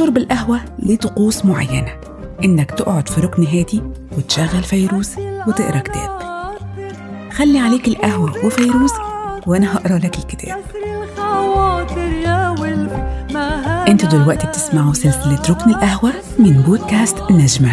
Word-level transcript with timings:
شرب 0.00 0.16
القهوة 0.16 0.60
ليه 0.78 0.96
طقوس 0.96 1.44
معينة. 1.44 1.92
إنك 2.44 2.70
تقعد 2.70 3.08
في 3.08 3.20
ركن 3.20 3.44
هادي 3.44 3.82
وتشغل 4.18 4.62
فيروز 4.62 5.10
وتقرأ 5.48 5.78
كتاب. 5.78 6.20
خلي 7.32 7.58
عليك 7.58 7.88
القهوة 7.88 8.46
وفيروز 8.46 8.90
وأنا 9.46 9.76
هقرأ 9.76 9.98
لك 9.98 10.18
الكتاب. 10.18 10.58
إنتوا 13.88 14.08
دلوقتي 14.08 14.46
بتسمعوا 14.46 14.92
سلسلة 14.92 15.42
ركن 15.50 15.70
القهوة 15.70 16.12
من 16.38 16.52
بودكاست 16.52 17.16
نجمة. 17.30 17.72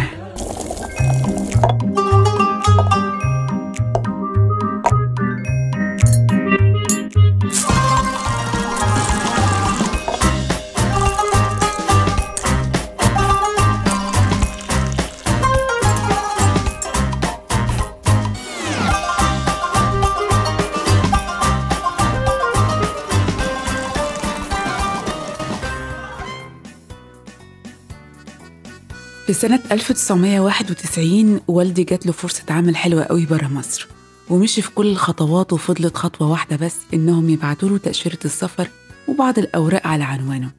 سنة 29.38 29.60
1991 29.72 31.40
والدي 31.48 31.84
جات 31.84 32.06
له 32.06 32.12
فرصة 32.12 32.42
عمل 32.50 32.76
حلوة 32.76 33.04
قوي 33.04 33.26
برا 33.26 33.48
مصر 33.48 33.88
ومشي 34.30 34.62
في 34.62 34.70
كل 34.70 34.86
الخطوات 34.86 35.52
وفضلت 35.52 35.96
خطوة 35.96 36.30
واحدة 36.30 36.56
بس 36.56 36.76
إنهم 36.94 37.28
يبعتوا 37.28 37.68
له 37.68 37.78
تأشيرة 37.78 38.18
السفر 38.24 38.68
وبعض 39.08 39.38
الأوراق 39.38 39.86
على 39.86 40.04
عنوانه. 40.04 40.50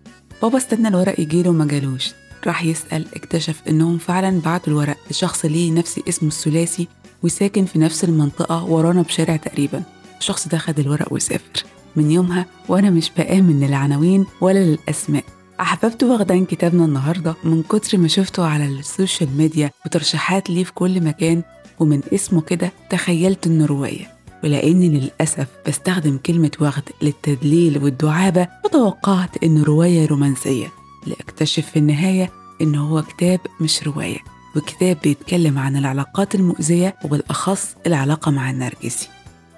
بابا 0.41 0.57
استنى 0.57 0.87
الورق 0.87 1.19
يجيله 1.19 1.49
وما 1.49 1.65
جالوش. 1.65 2.11
راح 2.47 2.63
يسأل 2.63 3.05
اكتشف 3.15 3.61
إنهم 3.69 3.97
فعلا 3.97 4.41
بعتوا 4.41 4.73
الورق 4.73 4.97
لشخص 5.11 5.45
ليه 5.45 5.71
نفس 5.71 5.99
اسمه 6.09 6.29
الثلاثي 6.29 6.87
وساكن 7.23 7.65
في 7.65 7.79
نفس 7.79 8.03
المنطقة 8.03 8.63
ورانا 8.63 9.01
بشارع 9.01 9.35
تقريبا. 9.35 9.83
الشخص 10.19 10.47
ده 10.47 10.57
خد 10.57 10.79
الورق 10.79 11.13
وسافر. 11.13 11.63
من 11.95 12.11
يومها 12.11 12.45
وأنا 12.67 12.89
مش 12.89 13.11
بآمن 13.17 13.59
للعناوين 13.59 14.25
ولا 14.41 14.59
للأسماء. 14.59 15.23
أحببت 15.61 16.03
وغدا 16.03 16.45
كتابنا 16.45 16.85
النهاردة 16.85 17.35
من 17.43 17.63
كتر 17.63 17.97
ما 17.97 18.07
شفته 18.07 18.45
على 18.45 18.65
ال 18.65 18.76
social 18.76 19.37
media 19.37 19.71
وترشيحات 19.85 20.49
ليه 20.49 20.63
في 20.63 20.73
كل 20.73 21.01
مكان 21.03 21.43
ومن 21.79 22.01
اسمه 22.13 22.41
كده 22.41 22.71
تخيلت 22.89 23.47
إنه 23.47 23.65
رواية 23.65 24.11
ولأني 24.43 24.89
للأسف 24.89 25.47
بستخدم 25.67 26.17
كلمة 26.17 26.51
وغد 26.59 26.89
للتدليل 27.01 27.83
والدعابة 27.83 28.47
فتوقعت 28.63 29.43
إنه 29.43 29.63
رواية 29.63 30.05
رومانسية 30.07 30.67
لأكتشف 31.07 31.65
في 31.65 31.79
النهاية 31.79 32.29
إنه 32.61 32.87
هو 32.87 33.01
كتاب 33.01 33.39
مش 33.61 33.83
رواية 33.83 34.17
وكتاب 34.55 34.97
بيتكلم 35.03 35.59
عن 35.59 35.75
العلاقات 35.77 36.35
المؤذية 36.35 36.95
وبالأخص 37.05 37.75
العلاقة 37.87 38.31
مع 38.31 38.49
النرجسي. 38.49 39.07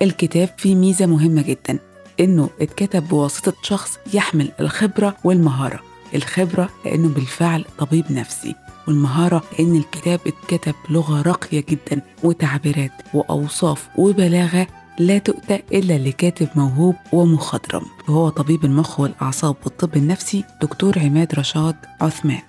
الكتاب 0.02 0.50
فيه 0.58 0.76
ميزة 0.76 1.06
مهمة 1.06 1.42
جدا 1.42 1.80
إنه 2.20 2.50
اتكتب 2.62 3.08
بواسطة 3.08 3.54
شخص 3.64 3.98
يحمل 4.14 4.52
الخبرة 4.60 5.18
والمهارة. 5.24 5.80
الخبرة 6.16 6.70
لأنه 6.86 7.09
بالفعل 7.09 7.66
طبيب 7.78 8.12
نفسي 8.12 8.56
والمهارة 8.88 9.44
لأن 9.59 9.76
الكتاب 9.76 10.20
اتكتب 10.28 10.76
بلغة 10.90 11.22
راقية 11.22 11.64
جدا 11.70 12.02
وتعبيرات 12.23 12.92
وأوصاف 13.14 13.90
وبلاغة 13.98 14.68
لا 15.00 15.18
تؤتى 15.18 15.59
إلا 15.73 15.98
لكاتب 15.98 16.48
موهوب 16.56 16.95
ومخضرم. 17.14 17.86
وهو 18.09 18.30
طبيب 18.30 18.66
المخ 18.66 19.00
والأعصاب 19.00 19.56
والطب 19.64 19.98
النفسي 19.98 20.44
دكتور 20.62 21.00
عماد 21.00 21.36
رشاد 21.36 21.76
عثمان. 22.02 22.42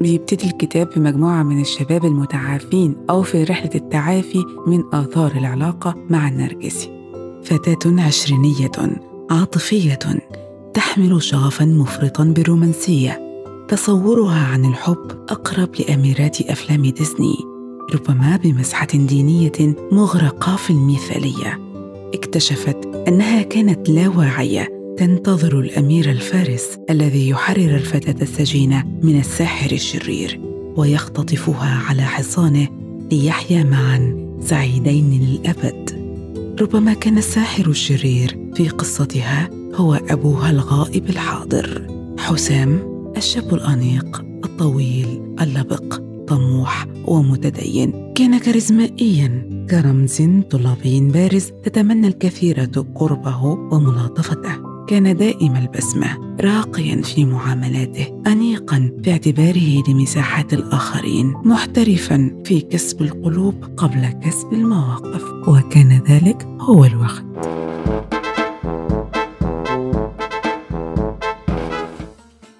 بيبتدي 0.00 0.46
الكتاب 0.46 0.90
بمجموعة 0.96 1.42
من 1.42 1.60
الشباب 1.60 2.04
المتعافين 2.04 2.96
أو 3.10 3.22
في 3.22 3.44
رحلة 3.44 3.70
التعافي 3.74 4.44
من 4.66 4.94
آثار 4.94 5.32
العلاقة 5.32 5.94
مع 6.10 6.28
النرجسي. 6.28 6.95
فتاة 7.46 8.02
عشرينية 8.02 8.70
عاطفية 9.30 9.98
تحمل 10.74 11.22
شغفا 11.22 11.64
مفرطا 11.64 12.24
بالرومانسية. 12.24 13.20
تصورها 13.68 14.46
عن 14.46 14.64
الحب 14.64 15.10
أقرب 15.28 15.68
لأميرات 15.80 16.40
أفلام 16.40 16.82
ديزني 16.82 17.36
ربما 17.94 18.36
بمسحة 18.36 18.86
دينية 18.86 19.76
مغرقة 19.92 20.56
في 20.56 20.70
المثالية. 20.70 21.60
اكتشفت 22.14 22.86
أنها 23.08 23.42
كانت 23.42 23.88
لا 23.88 24.08
واعية. 24.08 24.76
تنتظر 24.98 25.60
الأمير 25.60 26.10
الفارس 26.10 26.78
الذي 26.90 27.28
يحرر 27.28 27.74
الفتاة 27.74 28.22
السجينه 28.22 28.84
من 29.02 29.18
الساحر 29.18 29.72
الشرير 29.72 30.40
ويختطفها 30.76 31.82
على 31.88 32.02
حصانه 32.02 32.68
ليحيا 33.12 33.62
معا 33.64 34.26
سعيدين 34.40 35.10
للأبد. 35.10 35.95
ربما 36.60 36.94
كان 36.94 37.18
الساحر 37.18 37.66
الشرير 37.66 38.50
في 38.54 38.68
قصتها 38.68 39.50
هو 39.74 39.94
أبوها 39.94 40.50
الغائب 40.50 41.10
الحاضر. 41.10 41.86
حسام 42.18 42.78
الشاب 43.16 43.54
الأنيق 43.54 44.24
الطويل 44.44 45.34
اللبق 45.40 46.00
طموح 46.28 46.86
ومتدين. 47.04 48.12
كان 48.14 48.38
كاريزمائيا 48.38 49.50
كرمز 49.70 50.22
طلابي 50.50 51.00
بارز 51.00 51.52
تتمنى 51.64 52.06
الكثيره 52.06 52.86
قربه 52.94 53.44
وملاطفته. 53.44 54.65
كان 54.88 55.16
دائم 55.16 55.56
البسمة 55.56 56.36
راقيا 56.40 57.02
في 57.02 57.24
معاملاته 57.24 58.22
انيقا 58.26 58.90
في 59.04 59.10
اعتباره 59.12 59.82
لمساحات 59.88 60.52
الآخرين 60.54 61.34
محترفا 61.44 62.42
في 62.44 62.60
كسب 62.60 63.02
القلوب 63.02 63.64
قبل 63.76 64.06
كسب 64.24 64.52
المواقف. 64.52 65.24
وكان 65.48 66.02
ذلك 66.08 66.42
هو 66.60 66.84
الوقت. 66.84 67.24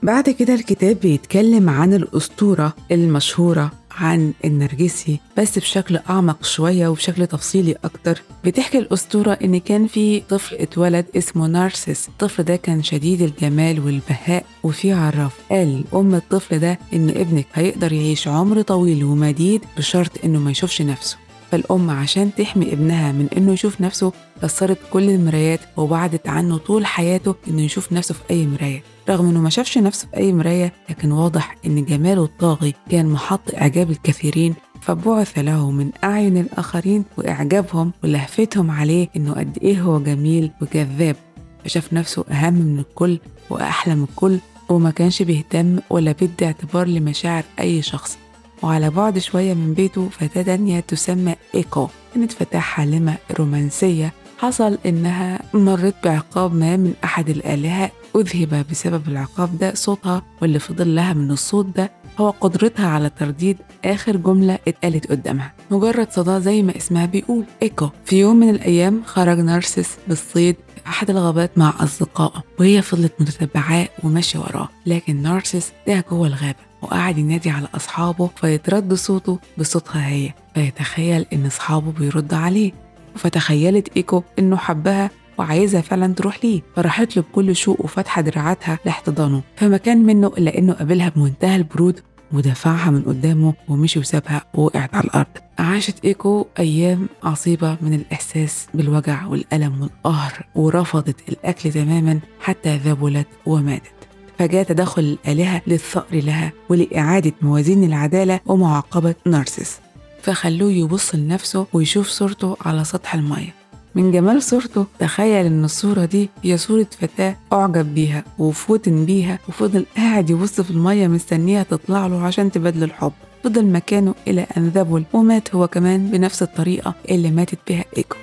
بعد 0.03 0.31
كده 0.31 0.55
الكتاب 0.55 0.97
بيتكلم 1.03 1.71
عن 1.71 1.95
الأسطورة 1.95 2.73
المشهورة 2.91 3.71
عن 3.97 4.33
النرجسي 4.45 5.21
بس 5.39 5.59
بشكل 5.59 5.99
أعمق 6.11 6.45
شوية 6.45 6.89
وبشكل 6.89 7.27
تفصيلي 7.27 7.77
أكتر. 7.85 8.23
بتحكي 8.45 8.79
الأسطورة 8.79 9.33
إن 9.45 9.59
كان 9.61 9.87
في 9.87 10.21
طفل 10.21 10.57
اتولد 10.57 11.07
اسمه 11.17 11.47
نارسيس. 11.47 12.09
الطفل 12.09 12.43
ده 12.43 12.57
كان 12.57 12.83
شديد 12.83 13.23
الجمال 13.23 13.81
والبهاء 13.81 14.45
وفي 14.63 14.93
عراف 14.93 15.33
قال 15.51 15.85
أم 15.95 16.15
الطفل 16.15 16.59
ده 16.59 16.79
إن 16.95 17.11
ابنك 17.11 17.47
هيقدر 17.55 17.93
يعيش 17.93 18.29
عمر 18.29 18.63
طويل 18.63 19.05
ومديد 19.05 19.61
بشرط 19.79 20.11
إنه 20.25 20.39
ما 20.39 20.51
يشوفش 20.51 20.83
نفسه. 20.83 21.17
فالأم 21.53 21.91
عشان 21.91 22.31
تحمي 22.35 22.73
ابنها 22.73 23.13
من 23.13 23.29
إنه 23.37 23.53
يشوف 23.53 23.81
نفسه 23.81 24.13
كسرت 24.43 24.79
كل 24.93 25.11
المرايات 25.11 25.61
وبعدت 25.77 26.29
عنه 26.29 26.57
طول 26.59 26.87
حياته 26.87 27.35
إنه 27.49 27.63
يشوف 27.63 27.93
نفسه 27.93 28.15
في 28.15 28.21
أي 28.31 28.47
مراية. 28.47 28.83
رغم 29.09 29.29
إنه 29.29 29.41
ما 29.41 29.51
شافش 29.51 29.79
نفسه 29.79 30.09
في 30.09 30.17
أي 30.17 30.33
مراية 30.33 30.73
لكن 30.91 31.13
واضح 31.13 31.57
إن 31.67 31.85
جماله 31.85 32.25
الطاغي 32.25 32.75
كان 32.91 33.07
محط 33.07 33.55
إعجاب 33.55 33.91
الكثيرين 33.91 34.55
فبعث 34.81 35.39
له 35.39 35.71
من 35.71 35.91
أعين 36.05 36.37
الآخرين 36.37 37.05
وإعجابهم 37.17 37.93
ولهفتهم 38.05 38.71
عليه 38.71 39.09
إنه 39.17 39.33
قد 39.33 39.59
إيه 39.63 39.81
هو 39.81 39.99
جميل 40.01 40.51
وجذاب 40.63 41.17
فشاف 41.65 41.93
نفسه 41.93 42.25
أهم 42.31 42.55
من 42.55 42.79
الكل 42.79 43.19
وأحلى 43.51 43.95
من 43.95 44.07
الكل 44.11 44.39
وما 44.69 44.91
كانش 44.91 45.23
بيهتم 45.23 45.79
ولا 45.91 46.13
بيدي 46.13 46.47
اعتبار 46.47 46.87
لمشاعر 46.87 47.45
أي 47.61 47.83
شخص. 47.83 48.19
وعلى 48.63 48.91
بعد 48.91 49.19
شوية 49.19 49.55
من 49.55 49.75
بيته 49.75 50.09
فتاة 50.09 50.43
تانية 50.43 50.81
تسمى 50.81 51.35
إيكو 51.55 51.89
كانت 52.15 52.33
فتاة 52.33 52.59
حالمة 52.59 53.17
رومانسية. 53.39 54.13
حصل 54.39 54.79
إنها 54.87 55.41
مرت 55.55 55.95
بعقاب 56.05 56.55
ما 56.55 56.77
من 56.77 56.95
أحد 57.05 57.29
الآلهة 57.29 57.91
أذهب 58.17 58.67
بسبب 58.71 59.09
العقاب 59.09 59.59
ده 59.59 59.75
صوتها 59.75 60.23
واللي 60.43 60.59
فضل 60.59 60.95
لها 60.95 61.13
من 61.13 61.31
الصوت 61.31 61.67
ده 61.67 61.91
هو 62.19 62.31
قدرتها 62.31 62.87
على 62.89 63.11
ترديد 63.11 63.57
آخر 63.85 64.17
جملة 64.17 64.59
اتقالت 64.69 65.11
قدامها. 65.11 65.53
مجرد 65.71 66.13
صدى 66.13 66.41
زي 66.41 66.63
ما 66.63 66.77
اسمها 66.77 67.07
بيقول 67.07 67.45
إيكو. 67.63 67.89
في 68.05 68.21
يوم 68.21 68.37
من 68.37 68.51
الأيام 68.51 69.03
خرج 69.07 69.39
نارسيس 69.39 69.97
بالصيد 70.09 70.57
أحد 70.87 71.11
الغابات 71.11 71.59
مع 71.59 71.75
أصدقائه 71.81 72.43
وهي 72.61 72.83
فضلت 72.83 73.13
متتبعاه 73.21 73.89
وماشية 74.05 74.39
وراه. 74.39 74.69
لكن 74.87 75.23
نارسيس 75.23 75.73
ده 75.87 76.05
جوه 76.11 76.27
الغابة 76.27 76.59
وقعد 76.83 77.19
ينادي 77.19 77.51
على 77.51 77.69
أصحابه 77.75 78.31
فيترد 78.37 78.95
صوته 78.95 79.39
بصوتها 79.59 80.09
هي 80.09 80.33
فيتخيل 80.55 81.27
إن 81.33 81.47
أصحابه 81.47 81.93
بيردوا 81.93 82.39
عليه. 82.39 82.73
فتخيلت 83.17 83.97
إيكو 83.97 84.23
إنه 84.39 84.57
حبها 84.57 85.11
وعايزها 85.39 85.81
فعلا 85.81 86.15
تروح 86.15 86.45
ليه. 86.45 86.63
فراحت 86.77 87.17
له 87.17 87.23
بكل 87.23 87.57
شوق 87.57 87.85
وفاتحة 87.85 88.23
دراعاتها 88.23 88.79
لاحتضانه. 88.85 89.43
فما 89.57 89.77
كان 89.77 89.99
منه 89.99 90.27
إلا 90.27 90.59
إنه 90.59 90.73
قابلها 90.73 91.09
بمنتهى 91.09 91.57
البرود 91.57 92.01
ودفعها 92.33 92.91
من 92.91 93.03
قدامه 93.03 93.55
ومشي 93.69 93.99
وسابها 93.99 94.45
ووقعت 94.55 94.95
على 94.95 95.05
الأرض. 95.05 95.27
عاشت 95.59 96.05
إيكو 96.05 96.47
أيام 96.59 97.09
عصيبة 97.23 97.77
من 97.81 97.95
الإحساس 97.95 98.67
بالوجع 98.75 99.27
والألم 99.27 99.81
والقهر 99.81 100.47
ورفضت 100.55 101.29
الأكل 101.29 101.73
تماما 101.73 102.21
حتى 102.41 102.77
ذبلت 102.77 103.27
وماتت. 103.47 103.93
فجاء 104.39 104.63
تدخل 104.63 105.03
الآلهة 105.03 105.63
للثأر 105.67 106.05
لها 106.13 106.53
ولإعادة 106.69 107.33
موازين 107.43 107.85
العدالة 107.85 108.41
ومعاقبة 108.47 109.15
نارسيس. 109.27 109.79
فخلوه 110.23 110.73
يبص 110.73 111.15
لنفسه 111.15 111.67
ويشوف 111.73 112.09
صورته 112.09 112.57
على 112.61 112.85
سطح 112.85 113.15
المية. 113.15 113.55
من 113.97 114.13
جمال 114.13 114.43
صورته 114.43 114.87
تخيل 114.99 115.47
إن 115.47 115.65
الصورة 115.65 116.05
دي 116.05 116.31
هي 116.43 116.57
صورة 116.57 116.87
فتاة 117.01 117.37
أعجب 117.53 117.95
بيها 117.95 118.25
وفوتن 118.39 119.05
بيها 119.05 119.39
وفضل 119.49 119.87
قاعد 119.97 120.31
يبص 120.31 120.61
في 120.61 120.71
المية 120.71 121.09
مستنيها 121.09 121.63
تطلع 121.63 122.07
له 122.07 122.23
عشان 122.23 122.51
تبادل 122.51 122.83
الحب 122.85 123.13
فضل 123.45 123.67
مكانه 123.67 124.15
إلى 124.29 124.47
أن 124.57 124.69
ذبل 124.69 125.05
ومات 125.13 125.55
هو 125.55 125.69
كمان 125.69 126.11
بنفس 126.11 126.43
الطريقة 126.43 126.95
اللي 127.11 127.31
ماتت 127.31 127.59
بها 127.69 127.85
إيكو 127.97 128.17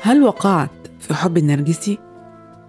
هل 0.00 0.22
وقعت 0.22 0.70
في 1.00 1.14
حب 1.14 1.36
النرجسي؟ 1.36 1.98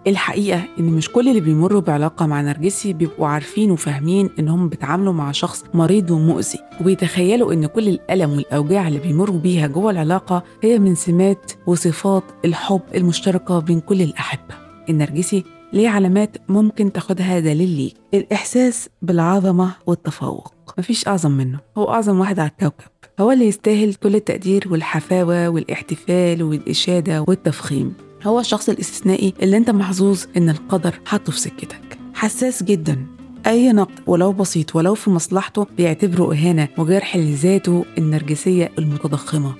الحقيقة 0.07 0.63
إن 0.79 0.85
مش 0.85 1.09
كل 1.09 1.29
اللي 1.29 1.41
بيمروا 1.41 1.81
بعلاقة 1.81 2.25
مع 2.25 2.41
نرجسي 2.41 2.93
بيبقوا 2.93 3.27
عارفين 3.27 3.71
وفاهمين 3.71 4.29
إنهم 4.39 4.69
بيتعاملوا 4.69 5.13
مع 5.13 5.31
شخص 5.31 5.63
مريض 5.73 6.11
ومؤذي. 6.11 6.59
وبيتخيلوا 6.81 7.53
إن 7.53 7.65
كل 7.65 7.87
الألم 7.87 8.31
والأوجاع 8.31 8.87
اللي 8.87 8.99
بيمروا 8.99 9.39
بيها 9.39 9.67
جوه 9.67 9.91
العلاقة 9.91 10.43
هي 10.63 10.79
من 10.79 10.95
سمات 10.95 11.51
وصفات 11.67 12.23
الحب 12.45 12.81
المشتركة 12.95 13.59
بين 13.59 13.79
كل 13.79 14.01
الأحبة. 14.01 14.55
النرجسي 14.89 15.43
ليه 15.73 15.89
علامات 15.89 16.37
ممكن 16.49 16.91
تاخدها 16.91 17.39
دليل 17.39 17.69
ليك؟ 17.69 17.93
الإحساس 18.13 18.89
بالعظمة 19.01 19.71
والتفوق. 19.87 20.53
مفيش 20.77 21.07
أعظم 21.07 21.31
منه. 21.31 21.59
هو 21.77 21.89
أعظم 21.93 22.19
واحد 22.19 22.39
على 22.39 22.49
الكوكب. 22.49 22.91
هو 23.19 23.31
اللي 23.31 23.47
يستاهل 23.47 23.93
كل 23.93 24.15
التقدير 24.15 24.67
والحفاوة 24.71 25.49
والاحتفال 25.49 26.43
والإشادة 26.43 27.25
والتفخيم. 27.27 27.93
هو 28.23 28.39
الشخص 28.39 28.69
الاستثنائي 28.69 29.33
اللي 29.41 29.57
انت 29.57 29.69
محظوظ 29.69 30.23
ان 30.37 30.49
القدر 30.49 30.99
حطه 31.05 31.31
في 31.31 31.39
سكتك. 31.39 31.97
حساس 32.13 32.63
جدا. 32.63 33.05
أي 33.47 33.71
نقد 33.71 33.99
ولو 34.07 34.31
بسيط 34.31 34.75
ولو 34.75 34.95
في 34.95 35.09
مصلحته 35.09 35.67
بيعتبره 35.77 36.33
إهانة 36.33 36.67
وجرح 36.77 37.15
لذاته 37.15 37.85
النرجسية 37.97 38.71
المتضخمة. 38.79 39.53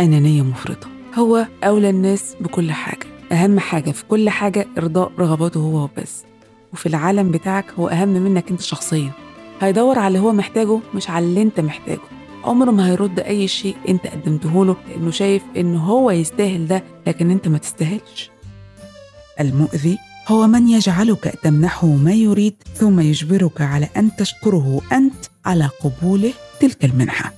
أنانية 0.00 0.42
مفرطة. 0.42 0.86
هو 1.14 1.46
أولى 1.64 1.90
الناس 1.90 2.34
بكل 2.40 2.72
حاجة. 2.72 3.06
أهم 3.32 3.58
حاجة 3.58 3.90
في 3.90 4.04
كل 4.04 4.30
حاجة 4.30 4.66
إرضاء 4.78 5.12
رغباته 5.18 5.60
هو 5.60 5.84
وبس. 5.84 6.24
وفي 6.72 6.86
العالم 6.86 7.30
بتاعك 7.30 7.72
هو 7.78 7.88
أهم 7.88 8.08
منك 8.08 8.50
أنت 8.50 8.60
شخصيا. 8.60 9.10
هيدور 9.60 9.98
على 9.98 10.08
اللي 10.08 10.18
هو 10.18 10.32
محتاجه 10.32 10.78
مش 10.94 11.10
على 11.10 11.24
اللي 11.26 11.42
أنت 11.42 11.60
محتاجه. 11.60 12.00
عمره 12.44 12.70
ما 12.70 12.86
هيرد 12.88 13.20
أي 13.20 13.48
شيء 13.48 13.76
أنت 13.88 14.06
قدمته 14.06 14.64
له 14.64 14.76
لأنه 14.88 15.10
شايف 15.10 15.42
إنه 15.56 15.84
هو 15.84 16.10
يستاهل 16.10 16.66
ده 16.66 16.84
لكن 17.06 17.30
أنت 17.30 17.48
ما 17.48 17.58
تستاهلش. 17.58 18.30
المؤذي 19.40 19.98
هو 20.28 20.46
من 20.46 20.68
يجعلك 20.68 21.38
تمنحه 21.42 21.86
ما 21.86 22.12
يريد 22.12 22.54
ثم 22.74 23.00
يجبرك 23.00 23.60
على 23.60 23.88
أن 23.96 24.16
تشكره 24.16 24.80
أنت 24.92 25.14
على 25.44 25.70
قبوله 25.80 26.32
تلك 26.60 26.84
المنحة. 26.84 27.32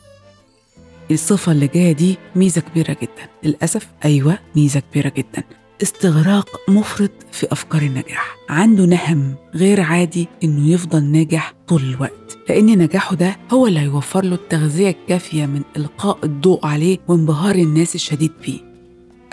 الصفة 1.10 1.52
اللي 1.52 1.66
جاية 1.66 1.92
دي 1.92 2.16
ميزة 2.36 2.60
كبيرة 2.60 2.96
جدا. 3.02 3.28
للأسف 3.42 3.88
أيوة 4.04 4.38
ميزة 4.56 4.80
كبيرة 4.80 5.08
جدا. 5.08 5.44
استغراق 5.82 6.48
مفرط 6.68 7.10
في 7.32 7.52
أفكار 7.52 7.82
النجاح. 7.82 8.36
عنده 8.48 8.84
نهم 8.86 9.34
غير 9.54 9.80
عادي 9.80 10.28
إنه 10.44 10.68
يفضل 10.68 11.04
ناجح 11.04 11.54
طول 11.68 11.82
الوقت. 11.82 12.38
لأن 12.48 12.78
نجاحه 12.78 13.16
ده 13.16 13.36
هو 13.52 13.66
اللي 13.66 13.80
هيوفر 13.80 14.24
له 14.24 14.34
التغذية 14.34 14.90
الكافية 14.90 15.46
من 15.46 15.62
إلقاء 15.76 16.18
الضوء 16.24 16.66
عليه 16.66 16.98
وانبهار 17.08 17.54
الناس 17.54 17.94
الشديد 17.94 18.32
بيه. 18.46 18.60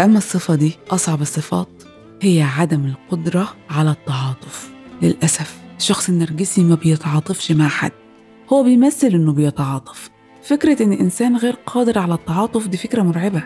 أما 0.02 0.18
الصفة 0.18 0.56
دي 0.56 0.72
أصعب 0.92 1.22
الصفات 1.22 1.84
هي 2.22 2.42
عدم 2.42 2.86
القدرة 2.86 3.54
على 3.70 3.92
التعاطف. 3.92 4.70
للأسف 5.02 5.58
الشخص 5.78 6.10
النرجسي 6.10 6.64
ما 6.64 6.76
بيتعاطفش 6.76 7.52
مع 7.52 7.68
حد. 7.68 7.92
هو 8.54 8.64
بيمثل 8.64 9.08
إنه 9.08 9.34
بيتعاطف. 9.34 10.10
فكرة 10.44 10.84
إن 10.84 10.94
إنسان 10.94 11.38
غير 11.38 11.56
قادر 11.66 12.00
على 12.00 12.14
التعاطف 12.14 12.68
دي 12.68 12.78
فكرة 12.78 13.02
مرعبة. 13.02 13.44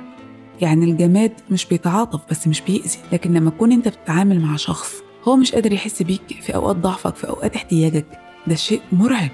يعني 0.62 0.86
الجماد 0.86 1.32
مش 1.52 1.66
بيتعاطف 1.66 2.20
بس 2.32 2.48
مش 2.48 2.62
بيأذي 2.62 2.98
لكن 3.12 3.34
لما 3.34 3.50
تكون 3.50 3.72
أنت 3.72 3.88
بتتعامل 3.88 4.42
مع 4.42 4.56
شخص 4.56 4.94
هو 5.28 5.36
مش 5.36 5.52
قادر 5.52 5.74
يحس 5.74 6.02
بيك 6.04 6.22
في 6.42 6.56
أوقات 6.56 6.76
ضعفك 6.76 7.16
في 7.16 7.28
أوقات 7.30 7.56
احتياجك. 7.56 8.06
ده 8.48 8.56
شيء 8.56 8.82
مرعب. 8.92 9.30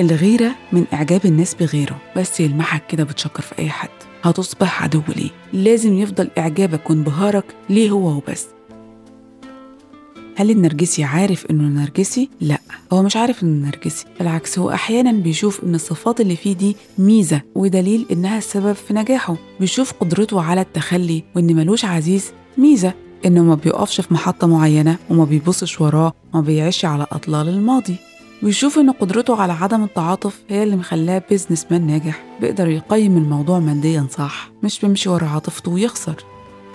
الغيرة 0.00 0.54
من 0.72 0.84
إعجاب 0.92 1.24
الناس 1.26 1.54
بغيره 1.54 1.96
بس 2.16 2.40
يلمحك 2.40 2.86
كده 2.86 3.04
بتشكر 3.04 3.42
في 3.42 3.58
أي 3.58 3.68
حد. 3.70 3.88
هتصبح 4.22 4.82
عدو 4.82 5.02
ليه. 5.16 5.30
لازم 5.52 5.94
يفضل 5.98 6.30
إعجابك 6.38 6.90
وانبهارك 6.90 7.44
ليه 7.70 7.90
هو 7.90 8.16
وبس. 8.16 8.46
هل 10.36 10.50
النرجسي 10.50 11.04
عارف 11.04 11.46
إنه 11.50 11.80
نرجسي؟ 11.82 12.28
لا 12.40 12.58
هو 12.92 13.02
مش 13.02 13.16
عارف 13.16 13.42
إنه 13.42 13.66
نرجسي 13.66 14.04
بالعكس 14.18 14.58
هو 14.58 14.70
أحيانا 14.70 15.12
بيشوف 15.12 15.64
إن 15.64 15.74
الصفات 15.74 16.20
اللي 16.20 16.36
فيه 16.36 16.54
دي 16.54 16.76
ميزة 16.98 17.40
ودليل 17.54 18.06
إنها 18.10 18.38
السبب 18.38 18.72
في 18.72 18.94
نجاحه. 18.94 19.36
بيشوف 19.60 19.92
قدرته 19.92 20.42
على 20.42 20.60
التخلي 20.60 21.24
وإن 21.36 21.56
ملوش 21.56 21.84
عزيز 21.84 22.32
ميزة 22.58 22.94
إنه 23.26 23.42
ما 23.42 23.54
بيقفش 23.54 24.00
في 24.00 24.14
محطة 24.14 24.46
معينة 24.46 24.96
وما 25.10 25.24
بيبصش 25.24 25.80
وراه 25.80 26.12
وما 26.32 26.42
بيعيش 26.42 26.84
على 26.84 27.06
أطلال 27.12 27.48
الماضي. 27.48 27.96
بيشوف 28.42 28.78
إن 28.78 28.90
قدرته 28.90 29.42
على 29.42 29.52
عدم 29.52 29.84
التعاطف 29.84 30.42
هي 30.48 30.62
اللي 30.62 30.76
مخلاه 30.76 31.22
بيزنس 31.30 31.66
مان 31.70 31.86
ناجح 31.86 32.24
بيقدر 32.40 32.68
يقيم 32.68 33.16
الموضوع 33.16 33.58
ماديا 33.58 34.06
صح 34.10 34.50
مش 34.62 34.80
بيمشي 34.80 35.08
ورا 35.08 35.26
عاطفته 35.26 35.70
ويخسر. 35.70 36.24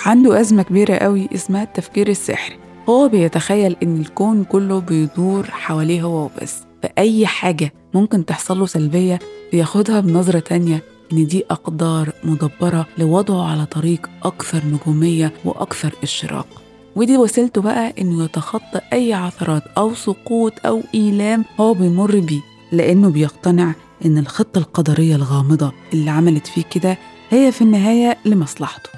عنده 0.06 0.40
أزمة 0.42 0.64
كبيرة 0.64 0.96
قوي 0.96 1.30
اسمها 1.36 1.64
التفكير 1.64 2.10
السحري. 2.10 2.67
هو 2.90 3.08
بيتخيل 3.08 3.76
إن 3.84 4.02
الكون 4.02 4.44
كله 4.44 4.80
بيدور 4.80 5.44
حواليه 5.52 6.02
هو 6.04 6.26
وبس 6.26 6.56
فأي 6.84 7.28
حاجة 7.28 7.74
ممكن 7.94 8.26
تحصل 8.26 8.60
له 8.60 8.66
سلبية 8.66 9.20
بياخدها 9.52 10.00
بنظرة 10.00 10.40
تانية 10.40 10.84
إن 11.14 11.28
دي 11.28 11.46
أقدار 11.52 12.10
مدبرة 12.24 12.88
لوضعه 12.98 13.52
على 13.52 13.66
طريق 13.66 14.10
أكثر 14.24 14.62
نجومية 14.66 15.34
وأكثر 15.46 15.94
إشراق. 16.04 16.48
ودي 16.96 17.18
وسيلته 17.18 17.62
بقى 17.62 17.94
إنه 18.02 18.24
يتخطى 18.24 18.82
أي 18.94 19.14
عثرات 19.14 19.64
أو 19.78 19.94
سقوط 19.96 20.54
أو 20.66 20.82
إيلام 20.96 21.46
هو 21.60 21.74
بيمر 21.74 22.20
بيه 22.20 22.42
لأنه 22.72 23.10
بيقتنع 23.10 23.74
إن 24.06 24.18
الخطة 24.18 24.60
القدرية 24.60 25.16
الغامضة 25.16 25.72
اللي 25.94 26.10
عملت 26.10 26.48
فيه 26.48 26.64
كده 26.64 26.98
هي 27.30 27.52
في 27.52 27.62
النهاية 27.62 28.18
لمصلحته. 28.26 28.90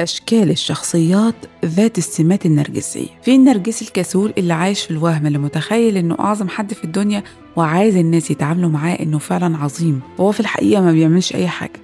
أشكال 0.00 0.50
الشخصيات 0.50 1.34
ذات 1.64 1.98
السمات 1.98 2.46
النرجسية. 2.46 3.08
في 3.22 3.34
النرجسي 3.34 3.84
الكسول 3.84 4.32
اللي 4.38 4.52
عايش 4.54 4.80
في 4.80 4.90
الوهم 4.90 5.26
اللي 5.26 5.38
متخيل 5.38 5.96
إنه 5.96 6.16
أعظم 6.20 6.48
حد 6.48 6.74
في 6.74 6.84
الدنيا 6.84 7.22
وعايز 7.56 7.96
الناس 7.96 8.30
يتعاملوا 8.30 8.70
معاه 8.70 8.94
إنه 8.94 9.18
فعلا 9.18 9.56
عظيم. 9.56 10.00
وهو 10.18 10.32
في 10.32 10.40
الحقيقة 10.40 10.82
ما 10.82 10.92
بيعملش 10.92 11.34
أي 11.34 11.48
حاجة. 11.48 11.80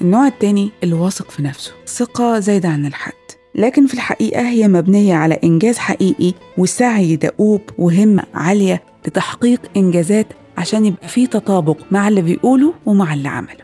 النوع 0.00 0.26
التاني 0.26 0.70
اللي 0.82 0.94
واثق 0.94 1.30
في 1.30 1.42
نفسه 1.42 1.72
ثقة 1.86 2.38
زايدة 2.38 2.68
عن 2.68 2.86
الحد. 2.86 3.12
لكن 3.54 3.86
في 3.86 3.94
الحقيقة 3.94 4.48
هي 4.48 4.68
مبنية 4.68 5.14
على 5.14 5.38
إنجاز 5.44 5.78
حقيقي 5.78 6.34
وسعي 6.58 7.16
دؤوب 7.16 7.60
وهمة 7.78 8.22
عالية 8.34 8.82
لتحقيق 9.06 9.60
إنجازات 9.76 10.26
عشان 10.58 10.86
يبقى 10.86 11.08
في 11.08 11.26
تطابق 11.26 11.76
مع 11.90 12.08
اللي 12.08 12.22
بيقوله 12.22 12.74
ومع 12.86 13.14
اللي 13.14 13.28
عمله. 13.28 13.61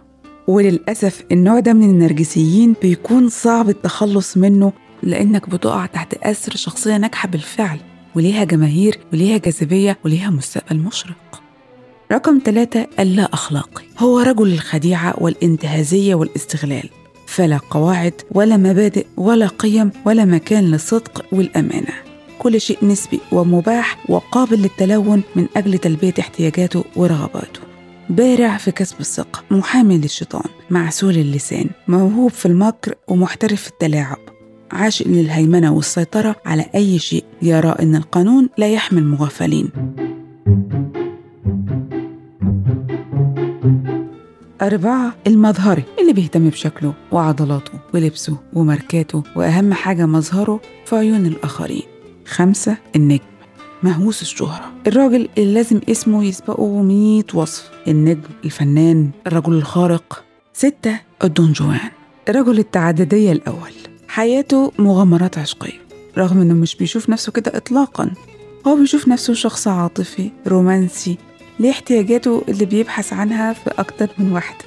وللأسف 0.49 1.25
النوع 1.33 1.61
ده 1.61 1.73
من 1.73 1.91
النرجسيين 1.91 2.75
بيكون 2.83 3.29
صعب 3.29 3.69
التخلص 3.69 4.37
منه 4.37 4.73
لأنك 5.03 5.49
بتقع 5.49 5.87
تحت 5.87 6.15
أسر 6.15 6.57
شخصية 6.57 6.97
ناجحة 6.97 7.29
بالفعل 7.29 7.79
وليها 8.15 8.45
جماهير 8.45 8.99
وليها 9.13 9.39
جاذبية 9.39 9.99
وليها 10.05 10.31
مستقبل 10.31 10.79
مشرق. 10.79 11.43
رقم 12.13 12.41
ثلاثة 12.45 12.87
اللا 12.99 13.35
أخلاقي 13.35 13.83
هو 13.99 14.19
رجل 14.19 14.53
الخديعة 14.53 15.15
والانتهازية 15.19 16.15
والاستغلال. 16.15 16.91
فلا 17.27 17.59
قواعد 17.71 18.15
ولا 18.33 18.57
مبادئ 18.57 19.07
ولا 19.17 19.47
قيم 19.47 19.91
ولا 20.07 20.25
مكان 20.25 20.65
للصدق 20.65 21.25
والأمانة. 21.33 21.95
كل 22.39 22.61
شيء 22.61 22.79
نسبي 22.83 23.21
ومباح 23.33 24.11
وقابل 24.11 24.63
للتلون 24.63 25.23
من 25.37 25.47
أجل 25.57 25.79
تلبية 25.79 26.15
احتياجاته 26.21 26.85
ورغباته. 26.97 27.68
بارع 28.11 28.57
في 28.57 28.71
كسب 28.71 29.01
الثقة 29.01 29.45
محامي 29.51 29.99
للشيطان 29.99 30.51
معسول 30.71 31.17
اللسان 31.17 31.71
موهوب 31.89 32.31
في 32.31 32.47
المكر 32.47 32.95
ومحترف 33.09 33.63
في 33.63 33.69
التلاعب. 33.69 34.19
عاشق 34.73 35.09
للهيمنة 35.09 35.73
والسيطرة 35.73 36.37
على 36.47 36.67
أي 36.75 36.99
شيء 36.99 37.25
يرى 37.43 37.69
أن 37.69 37.97
القانون 37.97 38.49
لا 38.59 38.69
يحمي 38.69 39.01
المغفلين 39.01 39.71
أربعة 44.63 45.15
المظهري 45.27 45.85
اللي 46.01 46.13
بيهتم 46.13 46.49
بشكله 46.49 46.95
وعضلاته 47.13 47.73
ولبسه 47.95 48.37
وماركاته 48.53 49.23
وأهم 49.37 49.75
حاجة 49.75 50.07
مظهره 50.07 50.61
في 50.85 50.97
عيون 50.97 51.27
الآخرين. 51.27 51.83
خمسة 52.27 52.77
النجم. 52.97 53.38
مهووس 53.83 54.23
الشهرة. 54.23 54.73
الراجل 54.87 55.29
اللي 55.39 55.55
لازم 55.55 55.81
اسمه 55.91 56.25
يسبقه 56.25 56.83
100 56.83 57.25
وصف. 57.35 57.71
النجم 57.89 58.29
الفنان 58.45 59.11
الرجل 59.27 59.53
الخارق. 59.53 60.25
ستة 60.53 61.01
الدون 61.25 61.53
جوان. 61.53 61.91
الرجل 62.29 62.59
التعددية 62.59 63.33
الأول. 63.33 63.73
حياته 64.09 64.73
مغامرات 64.79 65.39
عشقية. 65.39 65.81
رغم 66.19 66.41
إنه 66.41 66.55
مش 66.55 66.77
بيشوف 66.77 67.09
نفسه 67.09 67.33
كده 67.33 67.57
إطلاقا. 67.57 68.11
هو 68.67 68.77
بيشوف 68.77 69.09
نفسه 69.09 69.35
شخص 69.35 69.69
عاطفي 69.69 70.31
رومانسي 70.47 71.19
ليه 71.61 71.71
احتياجاته 71.71 72.45
اللي 72.49 72.65
بيبحث 72.65 73.13
عنها 73.13 73.53
في 73.53 73.71
أكتر 73.79 74.09
من 74.19 74.33
واحدة. 74.33 74.65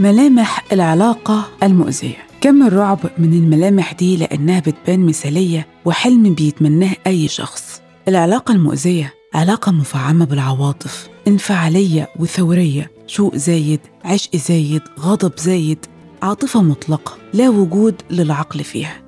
ملامح 0.00 0.72
العلاقة 0.72 1.48
المؤذية. 1.62 2.25
كم 2.40 2.66
الرعب 2.66 2.98
من 3.18 3.32
الملامح 3.32 3.92
دي 3.92 4.16
لأنها 4.16 4.60
بتبان 4.60 5.06
مثالية 5.06 5.66
وحلم 5.84 6.34
بيتمناه 6.34 6.96
أي 7.06 7.28
شخص. 7.28 7.80
العلاقة 8.08 8.52
المؤذية 8.52 9.14
علاقة 9.34 9.72
مفعمة 9.72 10.24
بالعواطف. 10.24 11.08
انفعالية 11.28 12.08
وثورية. 12.18 12.90
شوق 13.06 13.36
زايد 13.36 13.80
عشق 14.04 14.36
زايد 14.36 14.82
غضب 15.00 15.32
زايد. 15.38 15.86
عاطفة 16.22 16.62
مطلقة 16.62 17.16
لا 17.34 17.48
وجود 17.48 17.94
للعقل 18.10 18.64
فيها. 18.64 19.02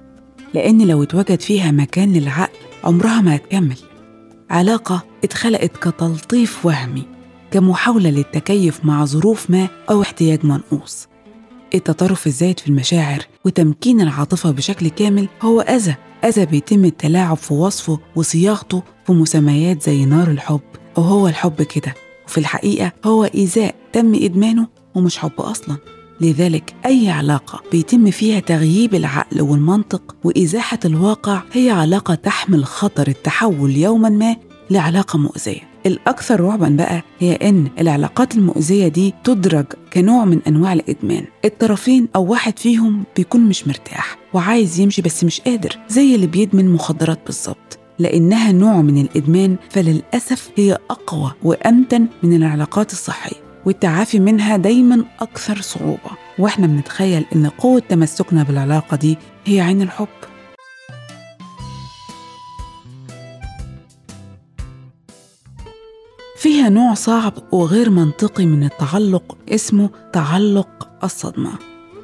لأن 0.54 0.82
لو 0.87 1.02
اتوجد 1.02 1.40
فيها 1.40 1.70
مكان 1.70 2.12
للعقل 2.12 2.58
عمرها 2.85 3.20
ما 3.20 3.37
هتكمل. 3.37 3.78
علاقة 4.50 5.04
اتخلقت 5.25 5.76
كتلطيف 5.76 6.66
وهمي 6.66 7.02
كمحاولة 7.50 8.11
للتكيف 8.11 8.85
مع 8.85 9.04
ظروف 9.04 9.50
ما 9.50 9.68
أو 9.90 10.02
احتياج 10.02 10.47
منقوص. 10.47 11.07
التطرف 11.75 12.26
الزايد 12.26 12.60
في 12.60 12.68
المشاعر 12.68 13.26
وتمكين 13.44 14.00
العاطفة 14.00 14.50
بشكل 14.50 14.88
كامل 14.88 15.28
هو 15.42 15.60
أذى. 15.60 15.94
أذى 16.25 16.46
بيتم 16.46 16.84
التلاعب 16.84 17.37
في 17.37 17.54
وصفه 17.54 17.98
وصياغته 18.16 18.82
في 19.06 19.12
مسميات 19.12 19.82
زي 19.82 20.04
نار 20.04 20.30
الحب 20.30 20.60
وهو 20.96 21.28
الحب 21.28 21.62
كده. 21.62 21.94
وفي 22.26 22.38
الحقيقة 22.38 22.92
هو 23.04 23.25
إيذاء 23.25 23.75
تم 23.92 24.14
إدمانه 24.14 24.68
ومش 24.94 25.18
حب 25.18 25.40
أصلاً. 25.40 25.76
لذلك 26.20 26.75
أي 26.87 27.10
علاقة 27.10 27.62
بيتم 27.72 28.10
فيها 28.10 28.40
تغييب 28.40 28.94
العقل 28.94 29.40
والمنطق 29.40 30.16
وإزاحة 30.25 30.78
الواقع 30.84 31.42
هي 31.52 31.70
علاقة 31.70 32.14
تحمل 32.14 32.64
خطر 32.64 33.08
التحول 33.08 33.76
يوما 33.76 34.08
ما 34.08 34.37
لعلاقة 34.70 35.18
مؤذية. 35.18 35.60
الأكثر 35.87 36.40
رعبا 36.40 36.68
بقى 36.68 37.02
هي 37.18 37.32
إن 37.35 37.68
العلاقات 37.80 38.35
المؤذية 38.35 38.88
دي 38.88 39.14
تدرج 39.25 39.66
كنوع 39.92 40.25
من 40.25 40.40
أنواع 40.47 40.73
الإدمان. 40.73 41.25
الطرفين 41.44 42.08
أو 42.16 42.25
واحد 42.25 42.58
فيهم 42.58 43.04
بيكون 43.16 43.40
مش 43.40 43.66
مرتاح 43.68 44.16
وعايز 44.35 44.80
يمشي 44.80 45.02
بس 45.02 45.25
مش 45.25 45.40
قادر 45.40 45.76
زي 45.88 46.14
اللي 46.14 46.26
بيدمن 46.26 46.73
مخدرات 46.73 47.18
بالظبط. 47.26 47.78
لأنها 47.99 48.52
نوع 48.52 48.80
من 48.82 48.99
الإدمان 49.00 49.56
فللأسف 49.70 50.50
هي 50.56 50.78
أقوى 50.90 51.32
وأمتن 51.42 52.06
من 52.23 52.37
العلاقات 52.37 52.92
الصحية 52.92 53.37
والتعافي 53.66 54.20
منها 54.20 54.56
دايما 54.56 55.04
أكثر 55.20 55.61
صعوبة. 55.61 56.11
وإحنا 56.38 56.66
بنتخيل 56.66 57.25
إن 57.35 57.47
قوة 57.47 57.82
تمسكنا 57.88 58.42
بالعلاقة 58.42 58.97
دي 58.97 59.16
هي 59.44 59.61
عين 59.61 59.82
الحب. 59.82 60.08
فيها 66.38 66.68
نوع 66.68 66.95
صعب 66.95 67.33
وغير 67.52 67.90
منطقي 67.90 68.47
من 68.47 68.64
التعلق 68.64 69.38
اسمه 69.49 69.90
تعلق 70.12 70.88
الصدمة. 71.04 71.50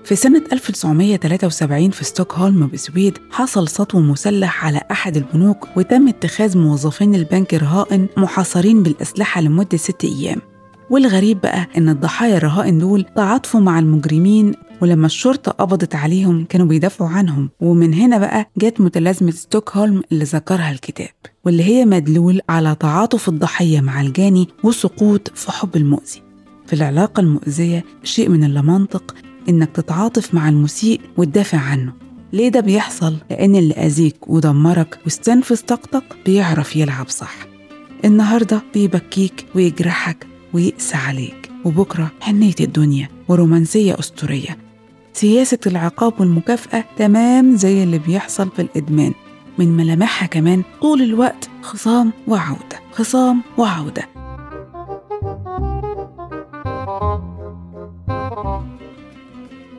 في 0.05 0.17
سنة 0.17 0.43
1973 0.53 1.91
في 1.91 2.05
ستوكهولم 2.05 2.71
بسويد 2.73 3.19
حصل 3.31 3.69
سطو 3.69 4.01
مسلح 4.01 4.65
على 4.65 4.81
أحد 4.91 5.17
البنوك 5.17 5.69
وتم 5.77 6.09
اتخاذ 6.09 6.59
موظفين 6.59 7.15
البنك 7.15 7.55
رهائن 7.55 8.09
محاصرين 8.17 8.83
بالأسلحة 8.83 9.41
لمدة 9.41 9.79
ست 9.79 10.05
أيام. 10.05 10.54
والغريب 10.95 11.41
بقى 11.41 11.67
إن 11.77 11.89
الضحايا 11.89 12.37
الرهائن 12.37 12.79
دول 12.79 13.07
تعاطفوا 13.17 13.61
مع 13.61 13.79
المجرمين 13.79 14.55
ولما 14.81 15.07
الشرطة 15.07 15.53
قبضت 15.53 15.95
عليهم 15.95 16.45
كانوا 16.45 16.67
بيدافعوا 16.67 17.11
عنهم. 17.11 17.51
ومن 17.61 17.95
هنا 17.95 18.19
بقى 18.19 18.51
جت 18.59 18.81
متلازمة 18.81 19.31
ستوكهولم 19.31 20.03
اللي 20.13 20.25
ذكرها 20.25 20.71
الكتاب 20.71 21.09
واللي 21.45 21.65
هي 21.65 21.85
مدلول 21.85 22.41
على 22.49 22.77
تعاطف 22.81 23.29
الضحية 23.29 23.81
مع 23.81 24.01
الجاني 24.01 24.49
وسقوط 24.65 25.33
في 25.35 25.53
حب 25.53 25.77
المؤذي. 25.77 26.23
في 26.67 26.73
العلاقة 26.73 27.21
المؤذية 27.21 27.85
شيء 28.05 28.29
من 28.29 28.45
اللامنطق 28.45 29.15
إنك 29.49 29.71
تتعاطف 29.71 30.35
مع 30.35 30.49
المسيء 30.49 31.01
وتدافع 31.17 31.59
عنه. 31.59 31.93
ليه 32.33 32.49
ده 32.49 32.61
بيحصل؟ 32.61 33.17
لأن 33.31 33.57
اللي 33.57 33.75
أذيك 33.75 34.29
ودمرك 34.29 34.99
واستنفذ 35.05 35.61
طاقتك 35.61 36.05
بيعرف 36.27 36.77
يلعب 36.77 37.09
صح. 37.09 37.35
النهاردة 38.05 38.63
بيبكيك 38.75 39.47
ويجرحك 39.55 40.34
ويقسى 40.55 40.97
عليك. 40.97 41.51
وبكرة 41.65 42.11
حنية 42.21 42.55
الدنيا 42.61 43.09
ورومانسية 43.29 43.99
أسطورية. 43.99 44.59
سياسة 45.13 45.59
العقاب 45.67 46.21
والمكافأة 46.21 46.85
تمام 46.99 47.57
زي 47.57 47.83
اللي 47.83 47.99
بيحصل 47.99 48.51
في 48.57 48.63
الإدمان. 48.63 49.13
من 49.59 49.77
ملامحها 49.77 50.27
كمان 50.27 50.63
طول 50.81 51.03
الوقت 51.03 51.49
خصام 51.63 52.13
وعودة 52.29 52.81
خصام 52.93 53.43
وعودة. 53.59 54.09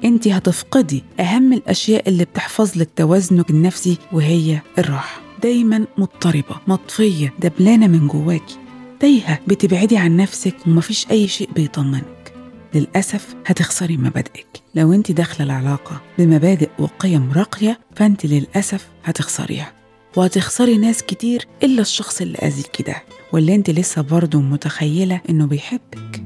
انت 0.03 0.27
هتفقدي 0.27 1.03
أهم 1.19 1.53
الأشياء 1.53 2.09
اللي 2.09 2.25
بتحفظ 2.25 2.77
لك 2.77 2.89
توازنك 2.95 3.49
النفسي 3.49 3.97
وهي 4.11 4.59
الراحة. 4.77 5.21
دايما 5.43 5.85
مضطربة 5.97 6.55
مطفية 6.67 7.33
دبلانة 7.39 7.87
من 7.87 8.07
جواكي. 8.07 8.64
تايهة 8.99 9.39
بتبعدي 9.47 9.97
عن 9.97 10.17
نفسك 10.17 10.55
ومفيش 10.67 11.07
أي 11.11 11.27
شيء 11.27 11.49
بيطمنك 11.55 12.33
للأسف 12.73 13.35
هتخسري 13.45 13.97
مبادئك. 13.97 14.47
لو 14.75 14.93
انت 14.93 15.11
داخلة 15.11 15.45
العلاقة 15.45 16.01
بمبادئ 16.17 16.69
وقيم 16.79 17.31
راقية 17.31 17.79
فانت 17.95 18.25
للأسف 18.25 18.87
هتخسريها. 19.03 19.73
وهتخسري 20.15 20.77
ناس 20.77 21.03
كتير 21.03 21.47
إلا 21.63 21.81
الشخص 21.81 22.21
اللي 22.21 22.37
أذيكي 22.37 22.83
ده. 22.83 22.95
واللي 23.33 23.55
انت 23.55 23.69
لسه 23.69 24.01
برضه 24.01 24.41
متخيلة 24.41 25.21
إنه 25.29 25.45
بيحبك. 25.45 26.23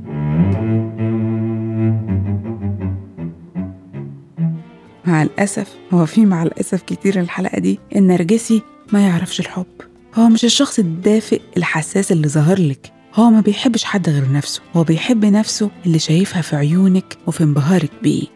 مع 5.05 5.23
الأسف 5.23 5.75
هو 5.93 6.05
في 6.05 6.25
مع 6.25 6.43
الأسف 6.43 6.81
كتير 6.81 7.19
الحلقة 7.19 7.59
دي 7.59 7.79
النرجسي 7.95 8.61
ما 8.93 9.07
يعرفش 9.07 9.39
الحب. 9.39 9.65
هو 10.15 10.29
مش 10.29 10.45
الشخص 10.45 10.79
الدافئ 10.79 11.41
الحساس 11.57 12.11
اللي 12.11 12.27
ظاهر 12.27 12.59
لك. 12.59 12.91
هو 13.15 13.29
ما 13.29 13.41
بيحبش 13.41 13.83
حد 13.83 14.09
غير 14.09 14.31
نفسه 14.31 14.61
هو 14.75 14.83
بيحب 14.83 15.25
نفسه 15.25 15.69
اللي 15.85 15.99
شايفها 15.99 16.41
في 16.41 16.55
عيونك 16.55 17.17
وفي 17.27 17.43
انبهارك 17.43 17.91
بيه. 18.03 18.27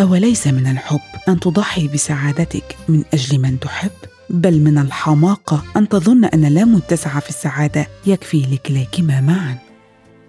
أوليس 0.00 0.46
من 0.46 0.66
الحب 0.66 1.00
أن 1.28 1.40
تضحي 1.40 1.88
بسعادتك 1.88 2.76
من 2.88 3.04
أجل 3.14 3.38
من 3.38 3.60
تحب 3.60 3.90
بل 4.30 4.60
من 4.60 4.78
الحماقة 4.78 5.64
أن 5.76 5.88
تظن 5.88 6.24
أن 6.24 6.44
لا 6.44 6.64
متسع 6.64 7.20
في 7.20 7.28
السعادة 7.28 7.86
يكفي 8.06 8.42
لكلاكما 8.52 9.20
معا. 9.20 9.58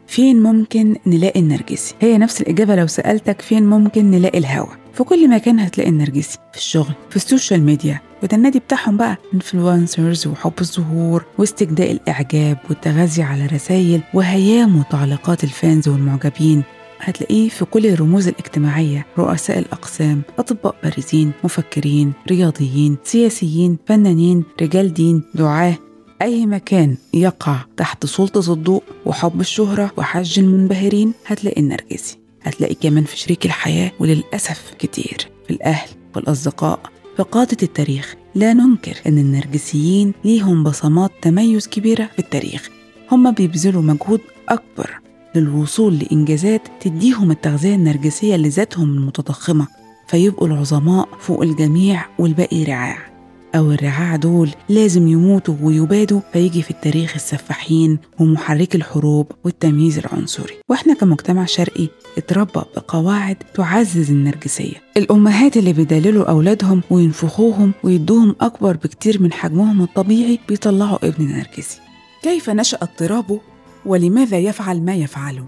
فين 0.07 0.43
ممكن 0.43 0.95
نلاقي 1.05 1.39
النرجسي؟ 1.39 1.95
هي 2.01 2.17
نفس 2.17 2.41
الإجابة 2.41 2.75
لو 2.75 2.88
سألتك 2.88 3.41
فين 3.41 3.65
ممكن 3.65 4.12
نلاقي 4.12 4.38
الهوى 4.38 4.69
في 4.98 5.04
كل 5.04 5.30
مكان 5.30 5.60
هتلاقي 5.60 5.89
النرجسي 5.89 6.38
في 6.51 6.58
الشغل 6.58 6.94
في 7.10 7.16
ال 7.15 7.22
social 7.22 7.63
media. 7.63 8.01
وده 8.24 8.38
النادي 8.38 8.60
بتاعهم 8.60 8.98
بقى 8.98 9.18
influencers 9.34 10.27
وحب 10.27 10.54
الظهور 10.62 11.25
واستجداء 11.38 11.92
الإعجاب 11.92 12.58
والتغذي 12.70 13.22
على 13.24 13.46
رسائل 13.46 14.01
وهيام 14.13 14.80
وتعليقات 14.80 15.44
ال 15.43 15.52
fans 15.52 15.88
والمعجبين. 15.88 16.63
هتلاقيه 17.00 17.50
في 17.50 17.66
كل 17.66 17.86
الرموز 17.86 18.27
الاجتماعية 18.27 19.06
رؤساء 19.18 19.60
الأقسام 19.60 20.22
أطباء 20.39 20.75
بارزين 20.84 21.32
مفكرين 21.44 22.13
رياضيين 22.30 22.98
سياسيين 23.04 23.77
فنانين 23.86 24.44
رجال 24.62 24.94
دين 24.94 25.24
دعاة. 25.36 25.77
أي 26.22 26.46
مكان 26.46 26.98
يقع 27.13 27.58
تحت 27.77 28.06
سلطة 28.06 28.54
الضوء 28.54 28.84
وحب 29.06 29.42
الشهرة 29.42 29.92
وحج 29.98 30.39
المنبهرين 30.39 31.13
هتلاقي 31.27 31.62
النرجسي. 31.62 32.26
هتلاقي 32.44 32.75
كمان 32.75 33.03
في 33.03 33.17
شريك 33.17 33.46
الحياة 33.46 33.91
وللأسف 34.00 34.74
كتير 34.79 35.17
في 35.48 35.53
الأهل 35.53 35.89
والأصدقاء. 36.15 36.79
في 37.17 37.24
قادة 37.24 37.58
التاريخ 37.63 38.15
لا 38.36 38.53
ننكر 38.53 38.98
أن 39.08 39.17
النرجسيين 39.17 40.13
ليهم 40.25 40.63
بصمات 40.63 41.12
تميز 41.22 41.67
كبيرة 41.67 42.06
في 42.06 42.20
التاريخ. 42.20 42.70
هم 43.12 43.32
بيبذلوا 43.32 43.82
مجهود 43.82 44.22
أكبر 44.50 45.00
للوصول 45.36 46.00
لإنجازات 46.00 46.62
تديهم 46.79 47.32
التغذية 47.32 47.75
النرجسية 47.75 48.36
لذاتهم 48.36 48.94
المتضخمة 48.94 49.67
فيبقوا 50.08 50.48
العظماء 50.48 51.10
فوق 51.20 51.41
الجميع 51.41 52.06
والباقي 52.20 52.63
رعاع. 52.63 53.06
أو 53.56 53.72
الرعاع 53.72 54.16
دول 54.16 54.50
لازم 54.70 55.08
يموتوا 55.08 55.56
ويبادوا 55.62 56.22
فيجي 56.34 56.62
في 56.62 56.72
التاريخ 56.72 57.13
السفاحين 57.16 58.00
ومحركي 58.20 58.77
الحروب 58.77 59.32
والتمييز 59.44 59.98
العنصري. 59.98 60.54
وإحنا 60.70 60.94
كمجتمع 60.94 61.46
شرقي 61.46 61.88
اتربى 62.18 62.62
بقواعد 62.75 63.36
تعزز 63.54 64.12
النرجسية. 64.12 64.75
الأمهات 64.98 65.58
اللي 65.58 65.74
بيدللوا 65.74 66.30
أولادهم 66.30 66.82
وينفخوهم 66.89 67.74
ويدوهم 67.84 68.36
أكبر 68.42 68.75
بكتير 68.75 69.22
من 69.22 69.34
حجمهم 69.34 69.82
الطبيعي 69.82 70.39
بيطلعوا 70.48 71.08
ابن 71.08 71.27
نرجسي. 71.27 71.80
كيف 72.24 72.50
نشأ 72.50 72.77
اضطرابه 72.82 73.39
ولماذا 73.86 74.38
يفعل 74.38 74.82
ما 74.82 74.96
يفعله؟ 74.96 75.46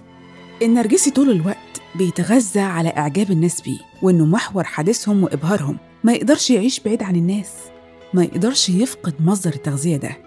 النرجسي 0.62 1.12
طول 1.12 1.30
الوقت 1.30 1.58
بيتغذى 1.96 2.60
على 2.60 2.90
إعجاب 2.90 3.32
الناس 3.32 3.62
بيه 3.62 3.80
وإنه 4.02 4.26
محور 4.26 4.64
حديثهم 4.64 5.24
وإبهارهم. 5.24 5.78
ما 6.04 6.14
يقدرش 6.14 6.50
يعيش 6.50 6.80
بعيد 6.80 7.04
عن 7.04 7.16
الناس. 7.16 7.50
ما 8.14 8.24
يقدرش 8.24 8.70
يفقد 8.70 9.14
مصدر 9.20 9.54
التغذية 9.54 9.98
ده 9.98 10.18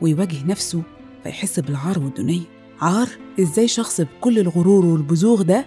ويواجه 0.00 0.44
نفسه 0.46 0.82
فيحس 1.24 1.60
بالعار 1.60 1.98
والدنيا 1.98 2.42
عار؟ 2.80 3.08
إزاي 3.40 3.68
شخص 3.68 4.00
بكل 4.00 4.38
الغرور 4.38 4.86
والبزوغ 4.86 5.42
ده 5.42 5.66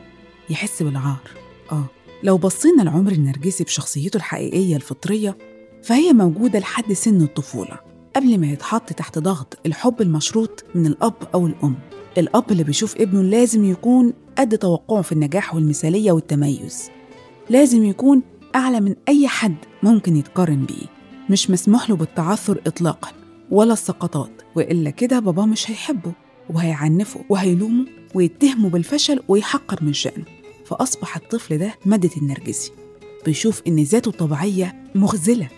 يحس 0.49 0.83
بالعار؟ 0.83 1.29
آه 1.71 1.85
لو 2.23 2.37
بصينا 2.37 2.81
لعمر 2.81 3.11
النرجسي 3.11 3.63
بشخصيته 3.63 4.17
الحقيقية 4.17 4.75
الفطرية 4.75 5.37
فهي 5.83 6.13
موجودة 6.13 6.59
لحد 6.59 6.93
سن 6.93 7.21
الطفولة 7.21 7.79
قبل 8.15 8.37
ما 8.39 8.47
يتحط 8.47 8.93
تحت 8.93 9.19
ضغط 9.19 9.57
الحب 9.65 10.01
المشروط 10.01 10.65
من 10.75 10.85
الأب 10.85 11.13
أو 11.33 11.47
الأم. 11.47 11.75
الأب 12.17 12.51
اللي 12.51 12.63
بيشوف 12.63 12.95
ابنه 12.97 13.21
لازم 13.21 13.65
يكون 13.65 14.13
قد 14.37 14.57
توقعه 14.57 15.01
في 15.01 15.11
النجاح 15.11 15.55
والمثالية 15.55 16.11
والتميز. 16.11 16.89
لازم 17.49 17.85
يكون 17.85 18.21
أعلى 18.55 18.79
من 18.81 18.95
أي 19.09 19.27
حد 19.27 19.55
ممكن 19.83 20.15
يتقارن 20.15 20.65
بيه. 20.65 20.92
مش 21.33 21.49
مسموح 21.49 21.89
له 21.89 21.95
بالتعثر 21.95 22.61
إطلاقا 22.67 23.11
ولا 23.51 23.73
السقطات. 23.73 24.31
وإلا 24.55 24.89
كده 24.89 25.19
باباه 25.19 25.45
مش 25.45 25.71
هيحبه 25.71 26.11
وهيعنفه 26.49 27.25
وهيلومه 27.29 27.85
ويتهمه 28.15 28.69
بالفشل 28.69 29.19
ويحقر 29.27 29.83
من 29.83 29.93
شأنه. 29.93 30.25
فأصبح 30.65 31.15
الطفل 31.15 31.57
ده 31.57 31.75
مادة 31.85 32.09
النرجسي. 32.17 32.71
بيشوف 33.25 33.61
إن 33.67 33.83
ذاته 33.83 34.09
الطبيعية 34.09 34.75
مخزلة 34.95 35.49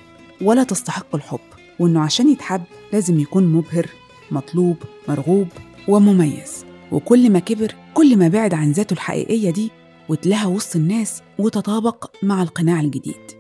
ولا 0.42 0.64
تستحق 0.64 1.16
الحب. 1.16 1.40
وإنه 1.80 2.02
عشان 2.02 2.30
يتحب 2.30 2.62
لازم 2.94 3.20
يكون 3.20 3.48
مبهر 3.48 3.86
مطلوب 4.32 4.78
مرغوب 5.08 5.48
ومميز. 5.88 6.66
وكل 6.92 7.30
ما 7.30 7.40
كبر 7.40 7.76
كل 7.94 8.18
ما 8.18 8.28
بعد 8.28 8.54
عن 8.54 8.72
ذاته 8.72 8.94
الحقيقية 8.94 9.50
دي 9.50 9.72
وتلاها 10.10 10.46
وسط 10.48 10.76
الناس 10.76 11.22
وتطابق 11.40 12.12
مع 12.24 12.44
القناع 12.44 12.80
الجديد. 12.80 13.32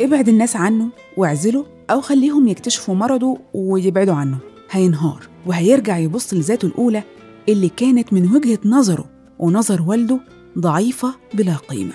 ابعد 0.00 0.28
الناس 0.28 0.56
عنه 0.56 0.88
واعزله 1.16 1.73
أو 1.90 2.00
خليهم 2.00 2.48
يكتشفوا 2.48 2.94
مرضه 2.94 3.38
ويبعدوا 3.54 4.14
عنه. 4.14 4.38
هينهار 4.70 5.28
وهيرجع 5.46 5.98
يبص 5.98 6.34
لذاته 6.34 6.66
الأولى 6.66 7.02
اللي 7.48 7.68
كانت 7.68 8.12
من 8.12 8.34
وجهة 8.34 8.58
نظره 8.64 9.04
ونظر 9.38 9.82
والده 9.82 10.20
ضعيفة 10.58 11.14
بلا 11.34 11.56
قيمة. 11.56 11.94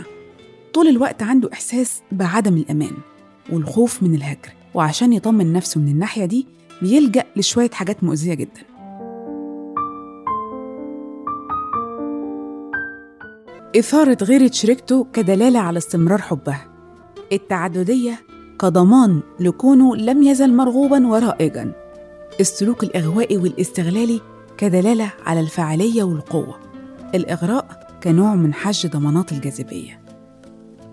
طول 0.74 0.88
الوقت 0.88 1.24
عنده 1.24 1.50
إحساس 1.53 2.01
بعدم 2.12 2.58
الأمان 2.58 2.93
والخوف 3.51 4.03
من 4.03 4.15
الهجر 4.15 4.53
وعشان 4.74 5.13
يطمن 5.13 5.53
نفسه 5.53 5.81
من 5.81 5.88
الناحية 5.88 6.25
دي 6.25 6.48
بيلجأ 6.81 7.24
لشوية 7.36 7.69
حاجات 7.69 8.03
مؤذية 8.03 8.34
جدا. 8.34 8.62
إثارة 13.79 14.17
غيرة 14.24 14.51
شريكته 14.51 15.08
كدلالة 15.13 15.60
على 15.60 15.77
استمرار 15.77 16.22
حبها. 16.22 16.67
التعددية 17.31 18.19
كضمان 18.60 19.20
لكونه 19.39 19.96
لم 19.96 20.24
يزل 20.24 20.54
مرغوبا 20.54 21.08
ورائجا. 21.08 21.72
السلوك 22.39 22.84
الإغوائي 22.84 23.38
والاستغلالي 23.38 24.22
كدلالة 24.58 25.13
على 25.25 25.39
الفاعلية 25.39 26.04
والقوة. 26.04 26.60
الإغراء 27.16 27.88
كنوع 28.04 28.36
من 28.36 28.54
حج 28.54 28.88
ضمانات 28.88 29.32
الجاذبية. 29.32 30.01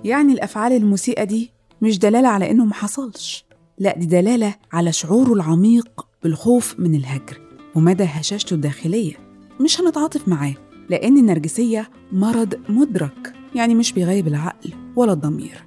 يعني 0.05 0.33
الأفعال 0.33 0.73
المسيئة 0.73 1.25
دي 1.25 1.51
مش 1.83 1.99
دلالة 1.99 2.29
على 2.29 2.51
إنه 2.51 2.65
محصلش. 2.65 3.45
لا 3.79 3.99
دي 3.99 4.07
دلالة 4.07 4.55
على 4.73 4.93
شعوره 4.93 5.33
العميق 5.33 6.07
بالخوف 6.23 6.75
من 6.79 6.95
الهجر 6.95 7.41
ومدى 7.75 8.05
هشاشته 8.05 8.55
الداخلية. 8.55 9.15
مش 9.61 9.81
هنتعاطف 9.81 10.29
معاه 10.29 10.55
لأن 10.91 11.19
النرجسية 11.19 11.91
مرض 12.13 12.55
مدرك 12.69 13.33
يعني 13.55 13.75
مش 13.75 13.93
بيغيب 13.93 14.29
العقل 14.29 14.73
ولا 14.97 15.13
الضمير. 15.13 15.67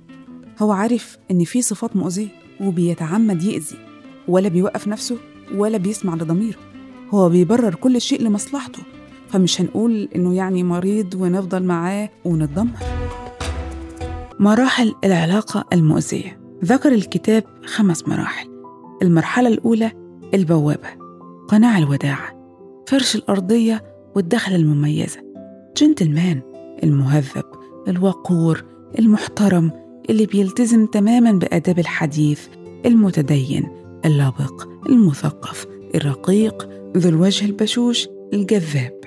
هو 0.60 0.72
عارف 0.72 1.18
إن 1.32 1.44
في 1.44 1.62
صفات 1.62 1.96
مؤذية 1.96 2.28
وبيتعمد 2.62 3.44
يأذي 3.44 3.78
ولا 4.28 4.50
بيوقف 4.50 4.88
نفسه 4.88 5.18
ولا 5.56 5.78
بيسمع 5.78 6.16
لضميره. 6.16 6.58
هو 7.10 7.30
بيبرر 7.30 7.76
كل 7.76 8.02
شيء 8.02 8.22
لمصلحته 8.22 8.84
فمش 9.30 9.62
هنقول 9.62 10.10
إنه 10.16 10.36
يعني 10.36 10.64
مريض 10.64 11.16
ونفضل 11.16 11.64
معاه 11.64 12.10
ونتدمر. 12.26 12.80
مراحل 14.40 14.96
العلاقة 15.04 15.66
المؤذية. 15.74 16.40
ذكر 16.66 16.92
الكتاب 16.92 17.44
خمس 17.66 18.08
مراحل. 18.08 18.50
المرحلة 19.02 19.48
الأولى 19.48 19.92
البوابة. 20.34 20.90
قناع 21.48 21.78
الوداعة 21.78 22.40
فرش 22.88 23.16
الأرضية 23.16 23.84
والدخلة 24.16 24.56
المميزة. 24.56 25.20
جنتلمان 25.78 26.42
المهذب 26.84 27.44
الوقور 27.88 28.64
المحترم 29.00 29.72
اللي 30.10 30.26
بيلتزم 30.26 30.86
تماما 30.86 31.32
بآداب 31.32 31.80
الحديث 31.80 32.48
المتدين 32.86 33.68
اللبق 34.06 34.68
المثقف 34.90 35.68
الرقيق 35.96 36.70
ذو 36.98 37.10
الوجه 37.10 37.46
البشوش 37.46 38.08
الجذاب. 38.34 39.00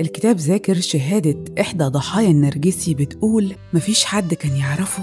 الكتاب 0.00 0.36
ذاكر 0.36 0.80
شهادة 0.80 1.60
إحدى 1.60 1.84
ضحايا 1.84 2.30
النرجسي 2.30 2.94
بتقول 2.94 3.54
مفيش 3.72 4.04
حد 4.04 4.34
كان 4.34 4.56
يعرفه 4.56 5.02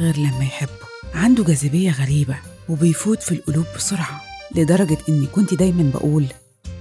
غير 0.00 0.16
لما 0.16 0.44
يحبه. 0.44 0.70
عنده 1.14 1.44
جاذبية 1.44 1.90
غريبة 1.90 2.36
وبيفوت 2.68 3.22
في 3.22 3.32
القلوب 3.32 3.64
بسرعة 3.76 4.20
لدرجة 4.56 4.98
إني 5.08 5.26
كنت 5.26 5.54
دايما 5.54 5.90
بقول 5.94 6.26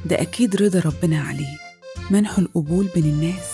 ده 0.06 0.22
أكيد 0.22 0.56
رضا 0.56 0.80
ربنا 0.80 1.22
عليه. 1.22 1.63
منح 2.12 2.40
القبول 2.40 2.88
بين 2.96 3.04
الناس. 3.04 3.54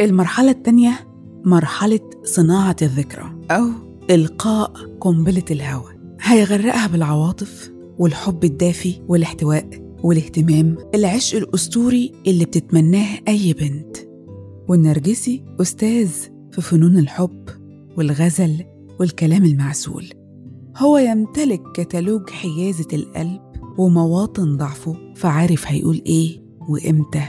المرحلة 0.00 0.50
التانية 0.50 1.08
مرحلة 1.44 2.00
صناعة 2.24 2.76
الذكرى 2.82 3.38
أو 3.50 3.66
إلقاء 4.10 4.72
قنبلة 5.00 5.44
الهوى. 5.50 5.92
هيغرقها 6.20 6.86
بالعواطف 6.86 7.72
والحب 7.98 8.44
الدافي 8.44 9.00
والاحتواء 9.08 9.68
والاهتمام 10.02 10.76
العشق 10.94 11.38
الأسطوري 11.38 12.12
اللي 12.26 12.44
بتتمناه 12.44 13.18
أي 13.28 13.52
بنت. 13.52 13.96
والنرجسي 14.68 15.44
أستاذ 15.60 16.10
في 16.52 16.60
فنون 16.60 16.98
الحب 16.98 17.48
والغزل 17.96 18.64
والكلام 19.00 19.44
المعسول. 19.44 20.10
هو 20.76 20.98
يمتلك 20.98 21.62
كتالوج 21.74 22.30
حيازة 22.30 22.88
القلب 22.92 23.40
ومواطن 23.78 24.56
ضعفه 24.56 24.96
فعارف 25.16 25.64
هيقول 25.66 26.02
إيه. 26.06 26.43
وإمتى 26.68 27.24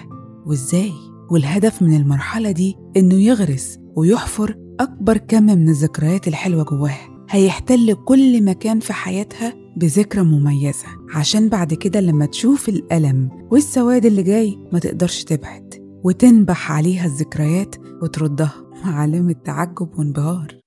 وإزاي 0.45 0.93
والهدف 1.31 1.81
من 1.81 1.95
المرحلة 1.95 2.51
دي 2.51 2.75
إنه 2.97 3.15
يغرس 3.15 3.79
ويحفر 3.95 4.55
أكبر 4.79 5.17
كم 5.17 5.43
من 5.43 5.69
الذكريات 5.69 6.27
الحلوة 6.27 6.63
جواها 6.63 7.25
هيحتل 7.29 7.93
كل 8.05 8.43
مكان 8.43 8.79
في 8.79 8.93
حياتها 8.93 9.53
بذكرى 9.77 10.23
مميزة 10.23 10.85
عشان 11.15 11.49
بعد 11.49 11.73
كده 11.73 11.99
لما 11.99 12.25
تشوف 12.25 12.69
الألم 12.69 13.29
والسواد 13.51 14.05
اللي 14.05 14.23
جاي 14.23 14.57
ما 14.73 14.79
تقدرش 14.79 15.23
تبعد 15.23 15.73
وتنبح 16.03 16.71
عليها 16.71 17.05
الذكريات 17.05 17.75
وتردها 18.01 18.53
علامة 18.83 19.35
تعجب 19.45 19.89
وانبهار. 19.97 20.59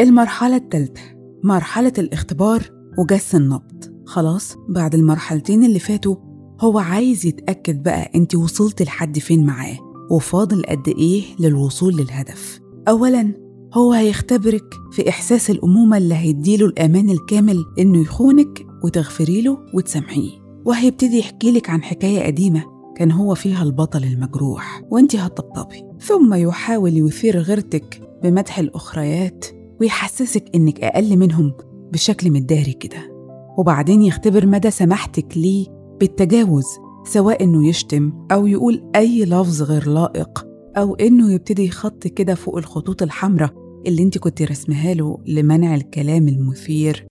المرحلة 0.00 0.56
الثالثة 0.56 1.00
مرحلة 1.44 1.92
الاختبار 1.98 2.79
وجس 3.00 3.34
النبض. 3.34 4.04
خلاص 4.06 4.56
بعد 4.68 4.94
المرحلتين 4.94 5.64
اللي 5.64 5.78
فاتوا 5.78 6.16
هو 6.60 6.78
عايز 6.78 7.26
يتأكد 7.26 7.82
بقى 7.82 8.10
انت 8.14 8.34
وصلت 8.34 8.82
لحد 8.82 9.18
فين 9.18 9.46
معاه 9.46 9.78
وفاضل 10.10 10.62
قد 10.62 10.88
إيه 10.88 11.22
للوصول 11.38 11.96
للهدف. 11.96 12.60
أولا 12.88 13.34
هو 13.74 13.92
هيختبرك 13.92 14.74
في 14.92 15.08
إحساس 15.08 15.50
الأمومة 15.50 15.96
اللي 15.96 16.14
هيديله 16.14 16.66
الأمان 16.66 17.10
الكامل 17.10 17.64
إنه 17.78 18.00
يخونك 18.00 18.66
وتغفري 18.84 19.40
له 19.42 19.58
وتسامحيه. 19.74 20.30
وهيبتدي 20.64 21.18
يحكي 21.18 21.52
لك 21.52 21.70
عن 21.70 21.82
حكاية 21.82 22.26
قديمة 22.26 22.64
كان 22.96 23.12
هو 23.12 23.34
فيها 23.34 23.62
البطل 23.62 24.04
المجروح 24.04 24.82
وانت 24.90 25.16
هتطبطبي. 25.16 25.82
ثم 26.00 26.34
يحاول 26.34 26.96
يثير 26.98 27.38
غيرتك 27.38 28.00
بمدح 28.22 28.58
الأخريات 28.58 29.44
ويحسسك 29.80 30.44
إنك 30.54 30.80
أقل 30.80 31.16
منهم 31.16 31.52
بشكل 31.92 32.30
مداري 32.30 32.72
كده 32.72 33.10
وبعدين 33.58 34.02
يختبر 34.02 34.46
مدى 34.46 34.70
سماحتك 34.70 35.36
ليه 35.36 35.66
بالتجاوز 36.00 36.66
سواء 37.06 37.44
إنه 37.44 37.68
يشتم 37.68 38.26
أو 38.32 38.46
يقول 38.46 38.90
أي 38.96 39.24
لفظ 39.24 39.62
غير 39.62 39.88
لائق 39.88 40.46
أو 40.76 40.94
إنه 40.94 41.32
يبتدي 41.32 41.64
يخط 41.64 42.06
كده 42.06 42.34
فوق 42.34 42.56
الخطوط 42.56 43.02
الحمراء 43.02 43.50
اللي 43.86 44.02
أنت 44.02 44.18
كنت 44.18 44.42
رسمها 44.42 44.94
له 44.94 45.18
لمنع 45.26 45.74
الكلام 45.74 46.28
المثير. 46.28 47.06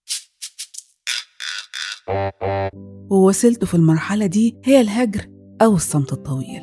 ووسيلته 3.12 3.68
في 3.68 3.74
المرحلة 3.74 4.26
دي 4.26 4.56
هي 4.64 4.82
الهجر 4.82 5.28
أو 5.62 5.76
الصمت 5.76 6.14
الطويل. 6.14 6.62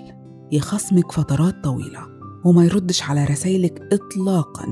يخصمك 0.53 1.13
فترات 1.13 1.65
طويلة 1.65 2.01
وما 2.45 2.65
يردش 2.65 3.03
على 3.03 3.25
رسايلك 3.25 3.83
إطلاقا 3.93 4.67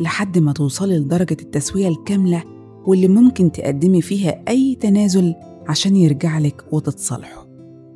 لحد 0.00 0.38
ما 0.38 0.52
توصلي 0.52 0.98
لدرجة 0.98 1.36
التسوية 1.42 1.88
الكاملة 1.88 2.44
واللي 2.86 3.08
ممكن 3.08 3.52
تقدمي 3.52 4.02
فيها 4.02 4.42
أي 4.48 4.74
تنازل 4.80 5.34
عشان 5.68 5.96
يرجع 5.96 6.38
لك 6.38 6.64
وتتصالحوا. 6.72 7.44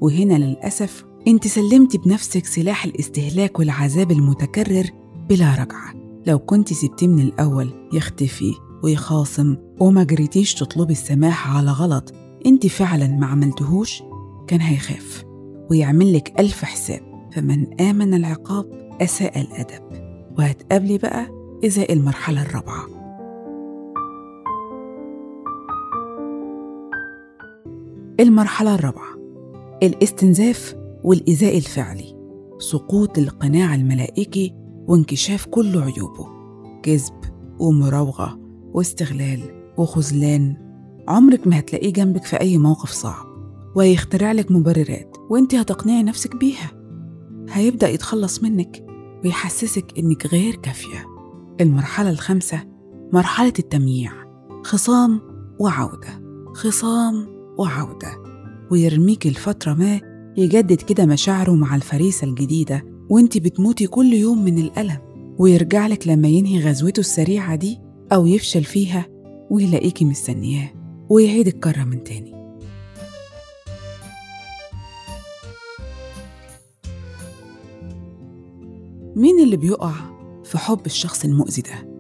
وهنا 0.01 0.35
للأسف 0.35 1.05
أنت 1.29 1.47
سلمتي 1.47 1.99
بنفسك 1.99 2.47
سلاح 2.47 2.85
الاستهلاك 2.85 3.59
والعذاب 3.59 4.11
المتكرر 4.11 4.91
بلا 5.29 5.53
رجعة. 5.55 5.95
لو 6.27 6.39
كنت 6.39 6.73
سبتيه 6.73 7.07
من 7.09 7.21
الأول 7.21 7.89
يختفي 7.93 8.53
ويخاصم 8.83 9.57
وما 9.81 10.05
جريتيش 10.05 10.55
تطلبي 10.55 10.93
السماح 10.93 11.57
على 11.57 11.71
غلط 11.71 12.15
أنت 12.47 12.67
فعلا 12.67 13.07
ما 13.07 13.27
عملتهوش 13.27 14.03
كان 14.47 14.61
هيخاف 14.61 15.25
ويعمل 15.71 16.13
لك 16.13 16.41
ألف 16.41 16.65
حساب. 16.65 17.01
فمن 17.33 17.81
آمن 17.81 18.15
العقاب 18.15 18.67
أساء 19.01 19.41
الأدب. 19.41 19.83
وهتقابلي 20.39 20.99
بقى 20.99 21.27
إزاء 21.67 21.93
المرحلة 21.93 22.43
الرابعة. 22.43 23.00
المرحلة 28.21 28.75
الرابعة 28.75 29.09
الاستنزاف 29.83 30.75
والإيذاء 31.05 31.57
الفعلي 31.57 32.17
سقوط 32.59 33.19
القناع 33.19 33.75
الملائكي 33.75 34.55
وانكشاف 34.89 35.47
كل 35.47 35.79
عيوبه 35.79 36.27
كذب 36.83 37.15
ومراوغة 37.59 38.39
واستغلال 38.75 39.41
وخذلان. 39.79 40.57
عمرك 41.09 41.47
ما 41.47 41.59
هتلاقيه 41.59 41.93
جنبك 41.93 42.25
في 42.25 42.41
أي 42.41 42.59
موقف 42.59 42.91
صعب 42.91 43.27
وهيخترع 43.77 44.33
لك 44.33 44.51
مبررات 44.51 45.17
وانت 45.31 45.55
هتقنعي 45.55 46.03
نفسك 46.03 46.37
بيها. 46.37 46.71
هيبدأ 47.51 47.89
يتخلص 47.89 48.43
منك 48.43 48.87
ويحسسك 49.25 49.99
إنك 49.99 50.27
غير 50.27 50.57
كافية. 50.57 51.07
المرحلة 51.61 52.11
الخامسة 52.11 52.61
مرحلة 53.13 53.53
التمييع 53.59 54.13
خصام 54.65 55.21
وعودة 55.61 56.23
خصام 56.55 57.40
وعودة. 57.61 58.23
ويرميك 58.71 59.27
لفترة 59.27 59.75
ما 59.75 60.01
يجدد 60.37 60.83
كده 60.83 61.07
مشاعره 61.07 61.55
مع 61.55 61.77
الفريسة 61.77 62.27
الجديدة 62.27 62.85
وانت 63.11 63.39
بتموتي 63.39 63.87
كل 63.87 64.13
يوم 64.13 64.45
من 64.45 64.59
الألم. 64.59 64.99
ويرجع 65.39 65.87
لك 65.87 66.09
لما 66.09 66.29
ينهي 66.29 66.61
غزوته 66.69 67.01
السريعة 67.01 67.55
دي 67.55 67.79
أو 68.13 68.27
يفشل 68.27 68.65
فيها 68.65 69.07
ويلاقيكي 69.51 70.05
مستنياه. 70.05 70.71
ويعيد 71.09 71.47
الكرة 71.47 71.85
من 71.85 72.05
تاني. 72.05 72.41
مين 79.17 79.41
اللي 79.43 79.57
بيقع 79.57 79.93
في 80.45 80.59
حب 80.59 80.87
الشخص 80.87 81.25
المؤذي 81.25 81.63
ده؟ 81.63 81.91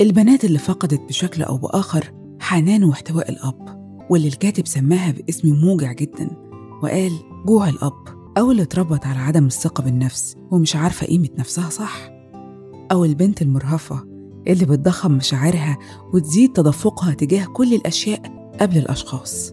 البنات 0.00 0.44
اللي 0.44 0.58
فقدت 0.58 1.00
بشكل 1.08 1.42
أو 1.42 1.56
بآخر 1.56 2.12
حنان 2.40 2.84
واحتواء 2.84 3.30
الأب. 3.30 3.81
واللي 4.10 4.28
الكاتب 4.28 4.66
سماها 4.66 5.12
باسم 5.12 5.54
موجع 5.54 5.92
جدا 5.92 6.30
وقال 6.82 7.12
جوع 7.46 7.68
الأب 7.68 8.22
أو 8.38 8.50
اللي 8.50 8.62
اتربت 8.62 9.06
على 9.06 9.18
عدم 9.18 9.46
الثقة 9.46 9.82
بالنفس 9.84 10.36
ومش 10.50 10.76
عارفة 10.76 11.06
قيمة 11.06 11.28
نفسها 11.38 11.70
صح. 11.70 12.10
أو 12.92 13.04
البنت 13.04 13.42
المرهفة 13.42 14.04
اللي 14.48 14.64
بتضخم 14.64 15.12
مشاعرها 15.12 15.78
وتزيد 16.14 16.52
تدفقها 16.52 17.14
تجاه 17.14 17.44
كل 17.44 17.74
الأشياء 17.74 18.52
قبل 18.60 18.78
الأشخاص. 18.78 19.52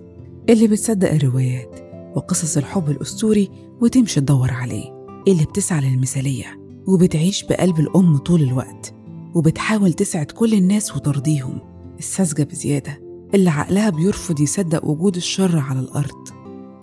اللي 0.49 0.67
بتصدق 0.67 1.11
الروايات 1.11 1.79
وقصص 2.15 2.57
الحب 2.57 2.89
الأسطوري 2.89 3.49
وتمشي 3.81 4.21
تدور 4.21 4.51
عليه. 4.51 4.99
اللي 5.27 5.43
بتسعى 5.45 5.81
للمثالية 5.81 6.59
وبتعيش 6.87 7.43
بقلب 7.43 7.79
الأم 7.79 8.17
طول 8.17 8.41
الوقت 8.41 8.93
وبتحاول 9.35 9.93
تسعد 9.93 10.25
كل 10.25 10.53
الناس 10.53 10.95
وترضيهم. 10.95 11.59
الساذجة 11.99 12.43
بزيادة. 12.43 13.08
اللي 13.35 13.49
عقلها 13.49 13.89
بيرفض 13.89 14.39
يصدق 14.39 14.85
وجود 14.85 15.15
الشر 15.15 15.57
على 15.57 15.79
الأرض. 15.79 16.27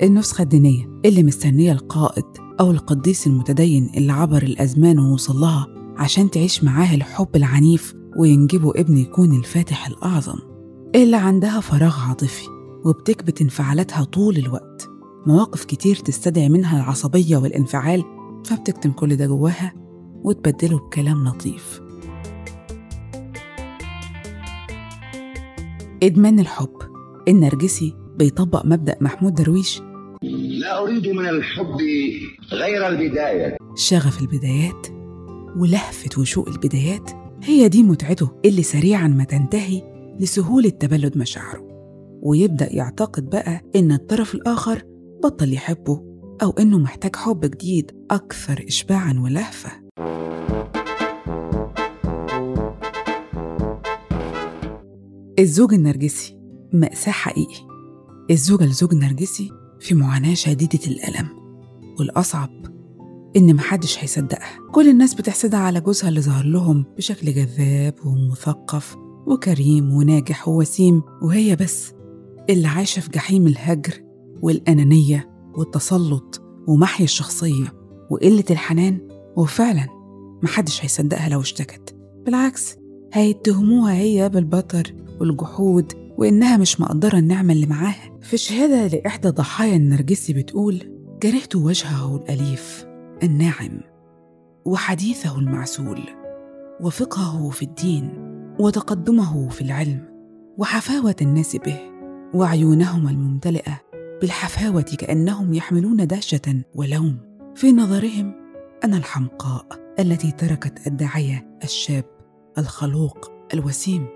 النسخة 0.02 0.42
الدينية 0.42 1.00
اللي 1.04 1.22
مستنية 1.22 1.72
القائد 1.72 2.24
أو 2.60 2.70
القديس 2.70 3.26
المتدين 3.26 3.90
اللي 3.96 4.12
عبر 4.12 4.42
الأزمان 4.42 4.98
ووصل 4.98 5.40
لها 5.40 5.66
عشان 5.96 6.30
تعيش 6.30 6.64
معاه 6.64 6.94
الحب 6.94 7.36
العنيف 7.36 7.94
وينجبه 8.18 8.70
ابن 8.76 8.96
يكون 8.96 9.36
الفاتح 9.36 9.86
الأعظم. 9.86 10.38
اللي 10.94 11.16
عندها 11.16 11.60
فراغ 11.60 11.96
عاطفي 12.08 12.46
وبتكبت 12.84 13.40
انفعالاتها 13.40 14.04
طول 14.04 14.36
الوقت. 14.36 14.88
مواقف 15.26 15.64
كتير 15.64 15.96
تستدعي 15.96 16.48
منها 16.48 16.76
العصبية 16.76 17.36
والانفعال 17.36 18.04
فبتكتم 18.44 18.92
كل 18.92 19.16
ده 19.16 19.26
جواها 19.26 19.72
وتبدله 20.24 20.78
بكلام 20.78 21.28
لطيف. 21.28 21.80
إدمان 26.02 26.40
الحب. 26.40 26.76
النرجسي 27.28 27.94
بيطبق 28.18 28.66
مبدأ 28.66 28.96
محمود 29.00 29.34
درويش. 29.34 29.80
لا 30.60 30.82
أريد 30.82 31.08
من 31.08 31.28
الحب 31.28 31.76
غير 32.52 32.88
البداية. 32.88 33.56
شغف 33.76 34.20
البدايات 34.22 34.86
ولهفة 35.56 36.20
وشوق 36.20 36.48
البدايات 36.48 37.10
هي 37.42 37.68
دي 37.68 37.82
متعته 37.82 38.30
اللي 38.44 38.62
سريعا 38.62 39.08
ما 39.08 39.24
تنتهي 39.24 39.82
لسهولة 40.20 40.68
تبلد 40.68 41.18
مشاعره. 41.18 41.66
ويبدأ 42.22 42.72
يعتقد 42.72 43.30
بقى 43.30 43.60
إن 43.76 43.92
الطرف 43.92 44.34
الآخر 44.34 44.82
بطل 45.24 45.52
يحبه 45.52 46.02
أو 46.42 46.50
إنه 46.50 46.78
محتاج 46.78 47.16
حب 47.16 47.40
جديد 47.40 47.90
أكثر 48.10 48.64
إشباعا 48.68 49.20
ولهفة. 49.24 49.70
الزوج 55.38 55.74
النرجسي. 55.74 56.36
مأساة 56.72 57.12
حقيقي. 57.12 57.66
الزوجة 58.30 58.64
لزوج 58.64 58.94
نرجسي 58.94 59.50
في 59.80 59.94
معاناة 59.94 60.34
شديدة 60.34 60.78
الألم 60.86 61.28
والأصعب 61.98 62.50
إن 63.36 63.54
محدش 63.56 63.98
هيصدقها. 63.98 64.58
كل 64.72 64.88
الناس 64.88 65.14
بتحسدها 65.14 65.60
على 65.60 65.80
جوزها 65.80 66.08
اللي 66.08 66.20
ظهر 66.20 66.44
لهم 66.44 66.84
بشكل 66.96 67.34
جذاب 67.34 67.94
ومثقف 68.04 68.96
وكريم 69.26 69.90
وناجح 69.92 70.48
ووسيم 70.48 71.02
وهي 71.22 71.56
بس 71.56 71.92
اللي 72.50 72.68
عايشة 72.68 73.00
في 73.00 73.10
جحيم 73.10 73.46
الهجر 73.46 74.02
والأنانية 74.42 75.30
والتسلط 75.54 76.42
ومحي 76.68 77.04
الشخصية 77.04 77.72
وقلة 78.10 78.44
الحنان 78.50 79.08
وفعلا 79.36 79.86
محدش 80.42 80.84
هيصدقها 80.84 81.28
لو 81.28 81.40
اشتكت. 81.40 81.94
بالعكس 82.26 82.76
هيتهموها 83.12 83.94
هي 83.94 84.28
بالبطر 84.28 84.94
والجحود 85.20 85.92
وإنها 86.18 86.56
مش 86.56 86.80
مقدرة 86.80 87.18
النعمة 87.18 87.52
اللي 87.52 87.66
معاها. 87.66 88.18
في 88.22 88.36
شهادة 88.36 88.86
لإحدى 88.86 89.28
ضحايا 89.28 89.76
النرجسي 89.76 90.32
بتقول 90.32 90.96
كرهت 91.22 91.56
وجهه 91.56 92.16
الأليف 92.16 92.86
الناعم 93.22 93.80
وحديثه 94.64 95.38
المعسول 95.38 96.00
وفقهه 96.80 97.50
في 97.50 97.62
الدين 97.62 98.08
وتقدمه 98.60 99.48
في 99.48 99.62
العلم 99.62 100.04
وحفاوة 100.58 101.16
الناس 101.22 101.56
به 101.56 101.78
وعيونهما 102.34 103.10
الممتلئة 103.10 103.80
بالحفاوة 104.20 104.82
كأنهم 104.98 105.54
يحملون 105.54 106.06
دهشة 106.06 106.62
ولوم. 106.74 107.18
في 107.54 107.72
نظرهم 107.72 108.34
أنا 108.84 108.96
الحمقاء 108.96 109.66
التي 109.98 110.32
تركت 110.32 110.86
الداعية 110.86 111.58
الشاب 111.64 112.04
الخلوق 112.58 113.30
الوسيم. 113.54 114.06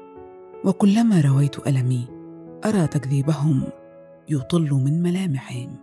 وكلما 0.64 1.20
رويت 1.20 1.66
ألمي 1.66 2.08
أرى 2.64 2.86
تكذيبهم 2.86 3.62
يطل 4.28 4.70
من 4.70 5.02
ملامحهم. 5.02 5.76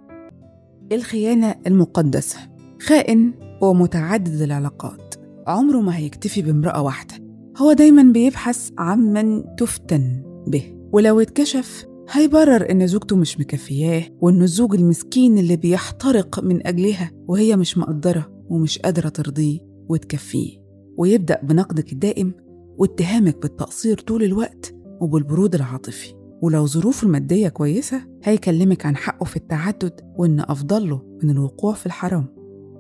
الخيانة 0.92 1.56
المقدسة 1.68 2.38
خائن 2.82 3.34
ومتعدد 3.62 4.42
العلاقات. 4.42 5.16
عمره 5.48 5.82
ما 5.82 5.98
هيكتفي 5.98 6.42
بامرأة 6.42 6.82
واحدة 6.82 7.16
هو 7.58 7.74
دايما 7.74 8.04
بيبحث 8.04 8.72
عن 8.78 9.00
من 9.00 9.56
تفتن 9.56 10.24
به. 10.48 10.78
ولو 10.92 11.20
اتكشف 11.20 11.86
هيبرر 12.12 12.72
إن 12.72 12.88
زوجته 12.88 13.16
مش 13.16 13.40
مكفياه 13.40 14.04
وإنه 14.22 14.44
الزوج 14.44 14.76
المسكين 14.76 15.38
اللي 15.38 15.56
بيحترق 15.56 16.44
من 16.44 16.68
أجلها 16.68 17.12
وهي 17.28 17.58
مش 17.58 17.78
مقدرة 17.78 18.44
ومش 18.50 18.80
قادرة 18.80 19.10
ترضيه 19.10 19.60
وتكفيه. 19.90 20.58
ويبدأ 20.98 21.40
بنقدك 21.44 21.94
الدائم 21.94 22.34
واتهامك 22.78 23.42
بالتقصير 23.42 24.00
طول 24.00 24.24
الوقت 24.24 24.76
وبالبرود 25.02 25.56
العاطفي. 25.56 26.14
ولو 26.42 26.66
ظروفه 26.66 27.06
المادية 27.08 27.50
كويسة 27.50 28.02
هيكلمك 28.24 28.86
عن 28.86 28.96
حقه 28.96 29.24
في 29.24 29.36
التعدد 29.36 30.02
وإن 30.18 30.40
أفضل 30.40 30.90
له 30.90 31.02
من 31.24 31.30
الوقوع 31.30 31.74
في 31.74 31.86
الحرام. 31.86 32.26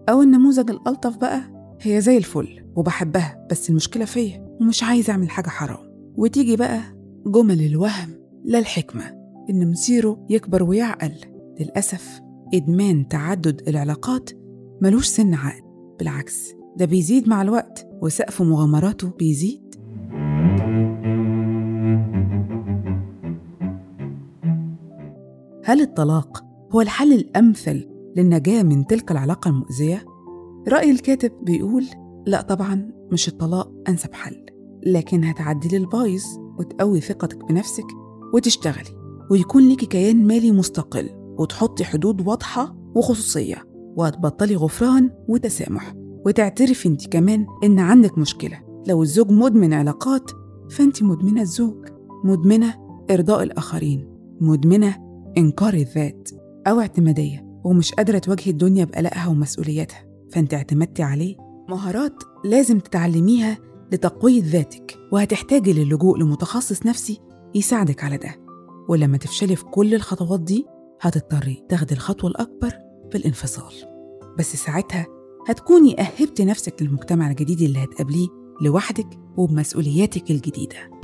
أو 0.10 0.22
النموذج 0.22 0.70
الألطف 0.72 1.18
بقى 1.18 1.42
هي 1.82 2.02
زي 2.02 2.18
الفل 2.18 2.48
وبحبها 2.76 3.48
بس 3.52 3.70
المشكلة 3.70 4.06
فيا 4.06 4.58
ومش 4.62 4.84
عايز 4.84 5.10
أعمل 5.10 5.30
حاجة 5.30 5.50
حرام. 5.50 6.12
وتيجي 6.16 6.56
بقى 6.56 6.80
جمل 7.26 7.62
الوهم 7.66 8.10
لا 8.46 8.60
الحكمة 8.60 9.04
إن 9.50 9.72
مصيره 9.72 10.26
يكبر 10.30 10.64
ويعقل. 10.64 11.12
للأسف 11.60 12.22
إدمان 12.54 13.08
تعدد 13.08 13.68
العلاقات 13.68 14.30
ملوش 14.82 15.06
سن 15.08 15.34
عقل. 15.34 15.62
بالعكس 16.00 16.54
ده 16.78 16.86
بيزيد 16.86 17.30
مع 17.30 17.42
الوقت 17.42 17.88
وسقف 18.02 18.42
مغامراته 18.42 19.10
بيزيد. 19.10 19.67
هل 25.68 25.82
الطلاق 25.82 26.46
هو 26.72 26.82
الحل 26.82 27.14
الأمثل 27.14 27.90
للنجاة 28.18 28.64
من 28.64 28.88
تلك 28.88 29.12
العلاقة 29.12 29.50
المؤذية؟ 29.50 30.06
رأي 30.68 30.92
الكاتب 30.92 31.32
بيقول 31.42 31.86
لا 32.26 32.42
طبعا 32.42 32.92
مش 33.12 33.28
الطلاق 33.28 33.72
أنسب 33.90 34.14
حل 34.14 34.46
لكن 34.86 35.24
هتعدلي 35.24 35.78
البايظ 35.78 36.24
وتقوي 36.60 37.02
ثقتك 37.02 37.46
بنفسك 37.46 37.86
وتشتغلي 38.34 39.18
ويكون 39.32 39.70
ليكي 39.70 39.86
كيان 39.86 40.28
مالي 40.28 40.52
مستقل 40.52 41.10
وتحطي 41.40 41.86
حدود 41.86 42.28
واضحة 42.28 42.76
وخصوصية 42.96 43.64
وهتبطلي 43.96 44.56
غفران 44.56 45.12
وتسامح 45.28 45.94
وتعترفي 46.26 46.90
انت 46.90 47.08
كمان 47.08 47.46
إن 47.64 47.80
عندك 47.80 48.18
مشكلة 48.18 48.60
لو 48.88 49.04
الزوج 49.04 49.32
مدمن 49.32 49.74
علاقات 49.74 50.32
فانت 50.70 51.04
مدمنة 51.04 51.42
الزوج 51.42 51.88
مدمنة 52.24 52.74
إرضاء 53.12 53.44
الآخرين 53.44 54.18
مدمنة 54.42 55.07
إنكار 55.38 55.74
الذات 55.74 56.30
أو 56.68 56.80
اعتمادية 56.80 57.62
ومش 57.64 57.94
قادرة 57.94 58.18
تواجهي 58.18 58.52
الدنيا 58.52 58.86
بقلقها 58.86 59.28
ومسؤولياتها. 59.28 60.06
فأنت 60.32 60.54
اعتمدتي 60.54 61.04
عليه 61.04 61.36
مهارات 61.70 62.24
لازم 62.46 62.80
تتعلميها 62.80 63.58
لتقوية 63.92 64.44
ذاتك 64.44 64.98
وهتحتاجي 65.12 65.74
للجوء 65.74 66.18
لمتخصص 66.20 66.86
نفسي 66.86 67.20
يساعدك 67.56 68.04
على 68.04 68.18
ده. 68.18 68.36
ولما 68.90 69.18
تفشلي 69.18 69.56
في 69.56 69.66
كل 69.66 69.96
الخطوات 69.96 70.40
دي 70.40 70.66
هتضطري 71.02 71.64
تاخدي 71.70 71.94
الخطوة 71.94 72.30
الأكبر 72.30 72.74
في 73.12 73.18
الانفصال. 73.18 73.74
بس 74.38 74.56
ساعتها 74.56 75.06
هتكوني 75.48 76.02
أهبتي 76.02 76.46
نفسك 76.46 76.82
للمجتمع 76.82 77.30
الجديد 77.30 77.62
اللي 77.62 77.84
هتقابليه 77.84 78.28
لوحدك 78.62 79.08
وبمسؤولياتك 79.38 80.32
الجديدة. 80.32 80.97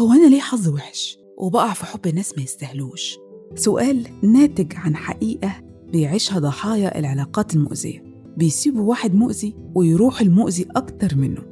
هو 0.00 0.12
أنا 0.12 0.28
ليه 0.28 0.40
حظ 0.40 0.68
وحش 0.68 1.18
وبقع 1.38 1.72
في 1.72 1.86
حب 1.86 2.08
ناس 2.14 2.36
ما 2.36 2.42
يستاهلوش؟ 2.42 3.18
سؤال 3.54 4.06
ناتج 4.22 4.72
عن 4.76 4.96
حقيقة 4.96 5.52
بيعيشها 5.92 6.38
ضحايا 6.38 6.98
العلاقات 6.98 7.54
المؤذية. 7.54 8.04
بيسيبوا 8.36 8.88
واحد 8.88 9.14
مؤذي 9.14 9.54
ويروح 9.74 10.20
المؤذي 10.20 10.66
أكتر 10.76 11.16
منه 11.16 11.42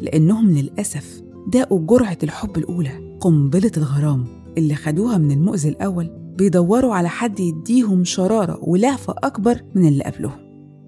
لأنهم 0.00 0.50
للأسف 0.50 1.22
داقوا 1.48 1.86
جرعة 1.86 2.18
الحب 2.22 2.58
الأولى 2.58 3.18
قنبلة 3.20 3.72
الغرام. 3.76 4.26
اللي 4.58 4.74
خدوها 4.74 5.18
من 5.18 5.30
المؤذي 5.30 5.68
الأول 5.68 6.10
بيدوروا 6.38 6.94
على 6.94 7.08
حد 7.08 7.40
يديهم 7.40 8.04
شرارة 8.04 8.58
ولهفة 8.62 9.14
أكبر 9.18 9.62
من 9.74 9.88
اللي 9.88 10.04
قبلهم. 10.04 10.38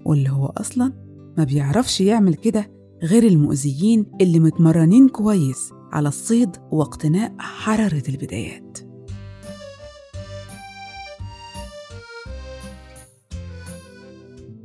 واللي 0.05 0.29
هو 0.29 0.45
أصلا 0.45 0.93
ما 1.37 1.43
بيعرفش 1.43 2.01
يعمل 2.01 2.35
كده 2.35 2.71
غير 3.03 3.23
المؤذيين 3.23 4.05
اللي 4.21 4.39
متمرنين 4.39 5.09
كويس. 5.09 5.71
على 5.91 6.07
الصيد 6.07 6.57
واقتناء 6.71 7.35
حرارة 7.39 8.03
البدايات. 8.09 8.77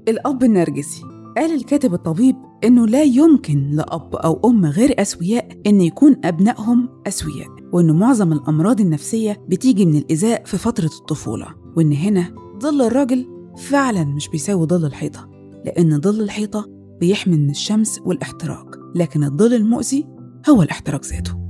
الأب 0.09 0.45
النرجسي 0.45 1.03
قال 1.37 1.55
الكاتب 1.55 1.95
الطبيب 1.95 2.37
إنه 2.65 2.87
لا 2.87 3.03
يمكن 3.03 3.71
لأب 3.71 4.15
أو 4.15 4.41
أم 4.45 4.67
غير 4.67 5.03
أسوياء 5.03 5.49
إن 5.67 5.81
يكون 5.81 6.17
أبنائهم 6.25 6.89
أسوياء 7.07 7.49
وإن 7.73 7.99
معظم 7.99 8.33
الأمراض 8.33 8.81
النفسية 8.81 9.45
بتيجي 9.49 9.87
من 9.87 9.97
الإيذاء 9.97 10.45
في 10.45 10.59
فترة 10.59 10.91
الطفولة 11.01 11.47
وإن 11.77 11.93
هنا 11.93 12.35
ظل 12.63 12.83
الراجل 12.83 13.27
فعلا 13.57 14.05
مش 14.05 14.29
بيساوي 14.29 14.67
ظل 14.67 14.85
الحيطة 14.85 15.29
لأن 15.65 16.01
ظل 16.01 16.21
الحيطة 16.21 16.67
بيحمي 17.01 17.37
من 17.37 17.51
الشمس 17.51 18.01
والاحتراق 18.05 18.77
لكن 18.95 19.25
الظل 19.25 19.55
المؤذي 19.55 20.07
هو 20.51 20.63
الاحتراق 20.63 21.05
ذاته. 21.05 21.45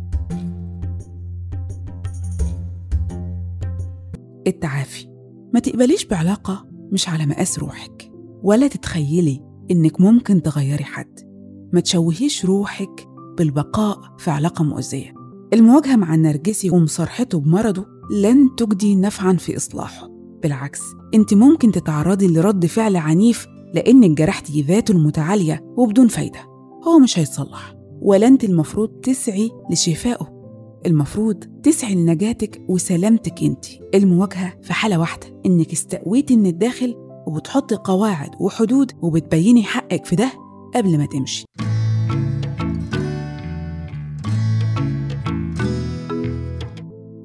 التعافي. 4.46 5.06
ما 5.54 5.60
تقبليش 5.60 6.04
بعلاقة 6.04 6.66
مش 6.92 7.08
على 7.08 7.26
مقاس 7.26 7.58
روحك 7.58 8.12
ولا 8.42 8.68
تتخيلي 8.68 9.40
إنك 9.70 10.00
ممكن 10.00 10.42
تغيري 10.42 10.84
حد. 10.84 11.20
ما 11.72 11.80
تشوهيش 11.80 12.44
روحك 12.44 13.08
بالبقاء 13.38 14.00
في 14.18 14.30
علاقة 14.30 14.64
مؤذية. 14.64 15.14
المواجهة 15.52 15.96
مع 15.96 16.14
النرجسي 16.14 16.70
ومصارحته 16.70 17.40
بمرضه 17.40 17.86
لن 18.22 18.54
تجدي 18.56 18.96
نفعا 18.96 19.32
في 19.32 19.56
إصلاحه. 19.56 20.08
بالعكس 20.42 20.80
أنت 21.14 21.34
ممكن 21.34 21.72
تتعرضي 21.72 22.26
لرد 22.26 22.66
فعل 22.66 22.96
عنيف 22.96 23.46
لأنك 23.74 24.18
جرحتي 24.18 24.62
ذاته 24.62 24.92
المتعالية 24.92 25.74
وبدون 25.76 26.08
فايدة. 26.08 26.40
هو 26.88 26.98
مش 26.98 27.18
هيتصلح. 27.18 27.73
ولا 28.00 28.26
أنت 28.26 28.44
المفروض 28.44 28.88
تسعي 28.88 29.50
لشفائه. 29.70 30.34
المفروض 30.86 31.44
تسعي 31.62 31.94
لنجاتك 31.94 32.62
وسلامتك 32.68 33.42
أنت. 33.42 33.64
المواجهة 33.94 34.54
في 34.62 34.72
حالة 34.72 35.00
واحدة 35.00 35.26
إنك 35.46 35.72
استقويتي 35.72 36.36
من 36.36 36.46
الداخل 36.46 36.94
وبتحطي 37.26 37.74
قواعد 37.74 38.30
وحدود 38.40 38.92
وبتبيني 39.02 39.62
حقك 39.62 40.04
في 40.04 40.16
ده 40.16 40.32
قبل 40.74 40.98
ما 40.98 41.06
تمشي. 41.06 41.44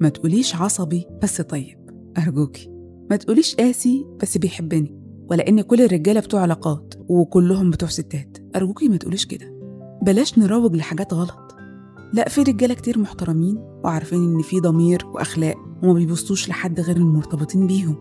ما 0.01 0.09
تقوليش 0.09 0.55
عصبي 0.55 1.05
بس 1.23 1.41
طيب 1.41 1.77
أرجوكي. 2.17 2.69
ما 3.09 3.15
تقوليش 3.15 3.55
قاسي 3.55 4.05
بس 4.21 4.37
بيحبني 4.37 4.95
ولا 5.31 5.47
إن 5.47 5.61
كل 5.61 5.81
الرجالة 5.81 6.19
بتوع 6.19 6.41
علاقات 6.41 6.93
وكلهم 7.09 7.69
بتوع 7.69 7.89
ستات. 7.89 8.37
أرجوكي 8.55 8.87
ما 8.89 8.97
تقوليش 8.97 9.25
كده. 9.25 9.58
بلاش 10.09 10.39
نروج 10.39 10.75
لحاجات 10.75 11.13
غلط. 11.13 11.55
لا 12.13 12.29
في 12.29 12.41
رجالة 12.41 12.73
كتير 12.73 12.99
محترمين 12.99 13.57
وعارفين 13.83 14.23
إن 14.23 14.41
في 14.41 14.59
ضمير 14.59 15.05
وأخلاق 15.07 15.55
وما 15.83 15.93
بيبصوش 15.93 16.49
لحد 16.49 16.79
غير 16.79 16.97
المرتبطين 16.97 17.67
بيهم. 17.67 17.95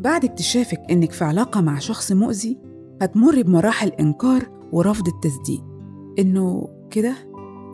بعد 0.00 0.24
اكتشافك 0.24 0.80
إنك 0.90 1.12
في 1.12 1.24
علاقة 1.24 1.60
مع 1.60 1.78
شخص 1.78 2.12
مؤذي 2.12 2.58
هتمر 3.02 3.42
بمراحل 3.42 3.88
إنكار 3.88 4.68
ورفض 4.72 5.08
التصديق. 5.08 5.64
إنه 6.18 6.68
كده؟ 6.90 7.14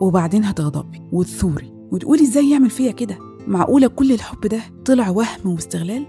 وبعدين 0.01 0.43
هتغضبي 0.43 1.01
وتثوري 1.11 1.73
وتقولي 1.91 2.23
إزاي 2.23 2.51
يعمل 2.51 2.69
فيا 2.69 2.91
كده؟ 2.91 3.17
معقولة 3.47 3.87
كل 3.87 4.11
الحب 4.11 4.41
ده 4.41 4.61
طلع 4.85 5.09
وهم 5.09 5.45
واستغلال؟ 5.53 6.05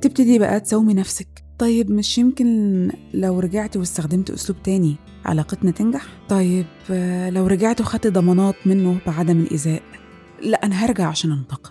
تبتدي 0.00 0.38
بقى 0.38 0.60
تساومي 0.60 0.94
نفسك 0.94 1.44
طيب 1.58 1.90
مش 1.90 2.18
يمكن 2.18 2.90
لو 3.14 3.40
رجعت 3.40 3.76
واستخدمت 3.76 4.30
أسلوب 4.30 4.62
تاني 4.62 4.96
علاقتنا 5.24 5.70
تنجح؟ 5.70 6.06
طيب 6.28 6.66
آه، 6.90 7.30
لو 7.30 7.46
رجعت 7.46 7.80
وخدت 7.80 8.06
ضمانات 8.06 8.54
منه 8.66 8.98
بعدم 9.06 9.40
الإيذاء 9.40 9.82
لا 10.42 10.66
أنا 10.66 10.74
هرجع 10.74 11.06
عشان 11.08 11.32
أنتقم. 11.32 11.70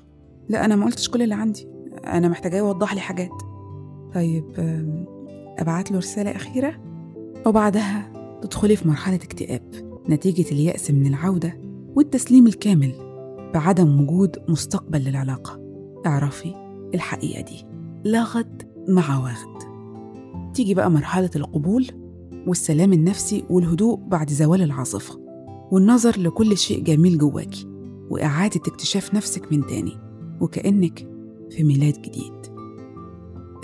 لا 0.49 0.65
أنا 0.65 0.75
ما 0.75 0.85
قلتش 0.85 1.09
كل 1.09 1.21
اللي 1.21 1.35
عندي. 1.35 1.67
أنا 2.05 2.27
محتاجاه 2.27 2.57
يوضح 2.57 2.93
لي 2.93 2.99
حاجات. 2.99 3.41
طيب 4.13 4.45
أبعت 5.57 5.91
له 5.91 5.97
رسالة 5.97 6.35
أخيرة؟ 6.35 6.81
وبعدها 7.45 8.11
تدخلي 8.41 8.75
في 8.75 8.87
مرحلة 8.87 9.15
اكتئاب 9.15 9.61
نتيجة 10.09 10.51
اليأس 10.51 10.91
من 10.91 11.07
العودة 11.07 11.59
والتسليم 11.95 12.47
الكامل 12.47 12.93
بعدم 13.53 14.01
وجود 14.01 14.37
مستقبل 14.47 14.99
للعلاقة. 14.99 15.59
اعرفي 16.05 16.53
الحقيقة 16.93 17.41
دي. 17.41 17.65
لا 18.03 18.23
غد 18.23 18.63
مع 18.87 19.17
واخد 19.23 19.54
تيجي 20.55 20.73
بقى 20.73 20.91
مرحلة 20.91 21.29
القبول 21.35 21.87
والسلام 22.47 22.93
النفسي 22.93 23.43
والهدوء 23.49 23.95
بعد 23.95 24.29
زوال 24.29 24.61
العاصفة 24.61 25.19
والنظر 25.71 26.19
لكل 26.19 26.57
شيء 26.57 26.83
جميل 26.83 27.17
جواكي 27.17 27.67
وإعادة 28.09 28.61
اكتشاف 28.67 29.13
نفسك 29.13 29.51
من 29.51 29.65
تاني 29.65 29.97
وكأنك 30.41 31.07
في 31.49 31.63
ميلاد 31.63 32.01
جديد. 32.01 32.33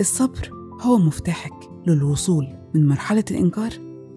الصبر 0.00 0.50
هو 0.80 0.98
مفتاحك 0.98 1.70
للوصول 1.86 2.48
من 2.74 2.86
مرحلة 2.88 3.24
الإنكار 3.30 3.70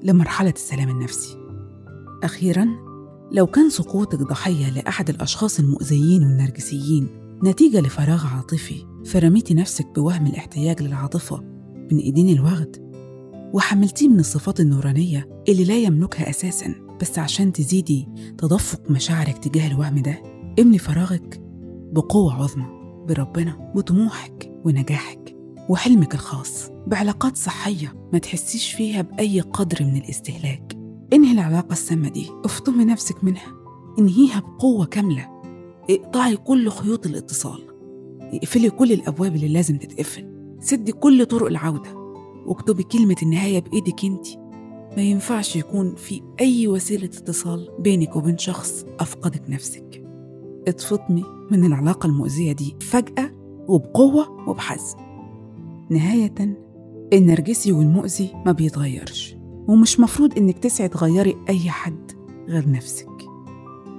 لمرحلة 0.03 0.53
السلام 0.55 0.89
النفسي. 0.89 1.37
أخيراً 2.23 2.67
لو 3.31 3.47
كان 3.47 3.69
سقوطك 3.69 4.19
ضحية 4.19 4.69
لأحد 4.69 5.09
الأشخاص 5.09 5.59
المؤذيين 5.59 6.23
والنرجسيين 6.23 7.07
نتيجة 7.43 7.81
لفراغ 7.81 8.27
عاطفي 8.27 8.85
فرميتي 9.05 9.53
نفسك 9.53 9.87
بوهم 9.95 10.27
الاحتياج 10.27 10.83
للعاطفة 10.83 11.54
بين 11.89 11.99
إيدين 11.99 12.29
الوغد 12.29 12.85
وحملتيه 13.53 14.07
من 14.07 14.19
الصفات 14.19 14.59
النورانية 14.59 15.43
اللي 15.49 15.63
لا 15.63 15.77
يملكها 15.77 16.29
أساساً 16.29 16.75
بس 17.01 17.19
عشان 17.19 17.51
تزيدي 17.53 18.07
تدفق 18.37 18.91
مشاعرك 18.91 19.37
تجاه 19.37 19.67
الوهم 19.67 19.99
ده. 19.99 20.23
املي 20.59 20.77
فراغك 20.77 21.41
بقوة 21.91 22.33
عظمى 22.33 22.65
بربنا 23.07 23.71
وطموحك 23.75 24.51
ونجاحك 24.65 25.35
وحلمك 25.69 26.13
الخاص 26.13 26.69
بعلاقات 26.87 27.37
صحية 27.37 27.93
ما 28.13 28.19
تحسيش 28.19 28.73
فيها 28.73 29.01
بأي 29.01 29.41
قدر 29.41 29.83
من 29.83 29.95
الاستهلاك. 29.97 30.77
انهي 31.13 31.31
العلاقة 31.31 31.73
السامة 31.73 32.09
دي؟ 32.09 32.29
افطمي 32.45 32.85
نفسك 32.85 33.23
منها. 33.23 33.53
انهيها 33.99 34.39
بقوة 34.39 34.85
كاملة. 34.85 35.27
اقطعي 35.89 36.37
كل 36.37 36.69
خيوط 36.69 37.05
الاتصال. 37.05 37.61
اقفلي 38.21 38.69
كل 38.69 38.91
الأبواب 38.91 39.35
اللي 39.35 39.47
لازم 39.47 39.77
تتقفل. 39.77 40.34
سدي 40.65 40.91
كل 40.91 41.25
طرق 41.25 41.47
العودة. 41.47 41.95
واكتبي 42.45 42.83
كلمة 42.83 43.15
النهاية 43.23 43.59
بإيدك 43.59 44.05
انت 44.05 44.27
ما 44.97 45.01
ينفعش 45.03 45.55
يكون 45.55 45.95
في 45.95 46.21
أي 46.41 46.67
وسيلة 46.67 47.05
اتصال 47.05 47.69
بينك 47.79 48.15
وبين 48.15 48.37
شخص 48.37 48.85
أفقدك 48.99 49.49
نفسك. 49.49 50.03
اتفطمي 50.67 51.23
من 51.51 51.65
العلاقة 51.65 52.07
المؤذية 52.07 52.51
دي 52.51 52.75
فجأة 52.81 53.31
وبقوة 53.67 54.49
وبحزم. 54.49 54.97
نهاية 55.89 56.57
النرجسي 57.13 57.71
والمؤذي 57.71 58.29
ما 58.45 58.51
بيتغيرش. 58.51 59.35
ومش 59.67 59.99
مفروض 59.99 60.37
إنك 60.37 60.57
تسعي 60.59 60.87
تغيري 60.87 61.35
أي 61.49 61.69
حد 61.69 62.11
غير 62.47 62.71
نفسك. 62.71 63.09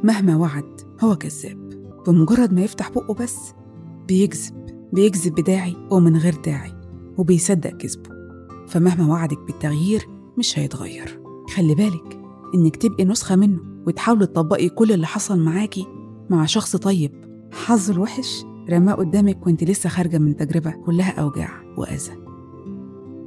مهما 0.05 0.37
وعد 0.37 0.81
هو 1.01 1.17
كذاب. 1.17 1.67
بمجرد 2.07 2.53
ما 2.53 2.63
يفتح 2.63 2.91
بقه 2.91 3.15
بس 3.15 3.53
بيكذب 4.09 4.66
بيكذب 4.93 5.35
بداعي 5.35 5.77
ومن 5.91 6.17
غير 6.17 6.35
داعي 6.45 6.73
وبيصدق 7.19 7.71
كذبه 7.71 8.11
فمهما 8.69 9.13
وعدك 9.13 9.39
بالتغيير 9.39 10.09
مش 10.39 10.59
هيتغير. 10.59 11.21
خلي 11.55 11.75
بالك 11.75 12.21
إنك 12.55 12.77
تبقي 12.77 13.05
نسخة 13.05 13.37
منه 13.37 13.61
وتحاولي 13.87 14.27
تطبقي 14.27 14.69
كل 14.69 14.93
اللي 14.93 15.07
حصل 15.07 15.39
معاكي 15.41 15.87
مع 16.31 16.47
شخص 16.47 16.77
طيب. 16.77 17.13
حظه 17.53 17.93
الوحش 17.95 18.45
رماه 18.71 18.95
قدامك 18.95 19.47
وانت 19.47 19.65
لسه 19.65 19.89
خارجة 19.89 20.19
من 20.19 20.37
تجربة 20.37 20.71
كلها 20.71 21.11
أوجاع 21.21 21.63
وأذى. 21.77 22.13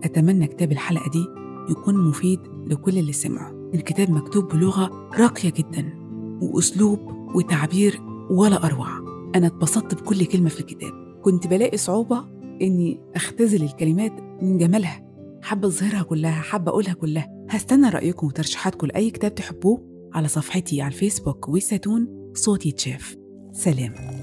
أتمنى 0.03 0.47
كتاب 0.47 0.71
الحلقة 0.71 1.09
دي 1.11 1.25
يكون 1.71 1.97
مفيد 1.97 2.39
لكل 2.67 2.97
اللي 2.97 3.13
سمعه. 3.13 3.69
الكتاب 3.73 4.11
مكتوب 4.11 4.47
بلغة 4.47 5.09
راقية 5.19 5.49
جدا 5.49 5.93
وأسلوب 6.41 6.99
وتعبير 7.35 8.01
ولا 8.29 8.65
أروع. 8.65 8.87
أنا 9.35 9.47
اتبسطت 9.47 10.01
بكل 10.01 10.25
كلمة 10.25 10.49
في 10.49 10.59
الكتاب. 10.59 10.98
كنت 11.23 11.47
بلاقي 11.47 11.77
صعوبة 11.77 12.25
إني 12.61 12.99
أختزل 13.15 13.63
الكلمات 13.63 14.11
من 14.41 14.57
جمالها 14.57 15.05
حابة 15.41 15.67
أظهرها 15.67 16.03
كلها 16.03 16.31
حابة 16.41 16.71
أقولها 16.71 16.93
كلها. 16.93 17.45
هستنى 17.49 17.89
رأيكم 17.89 18.27
وترشيحاتكم 18.27 18.87
لأي 18.87 19.09
كتاب 19.11 19.35
تحبوه 19.35 20.09
على 20.13 20.27
صفحتي 20.27 20.81
على 20.81 20.93
الفيسبوك 20.93 21.49
ويساتون 21.49 22.31
صوتي 22.33 22.71
تشاف 22.71 23.15
سلام. 23.51 24.18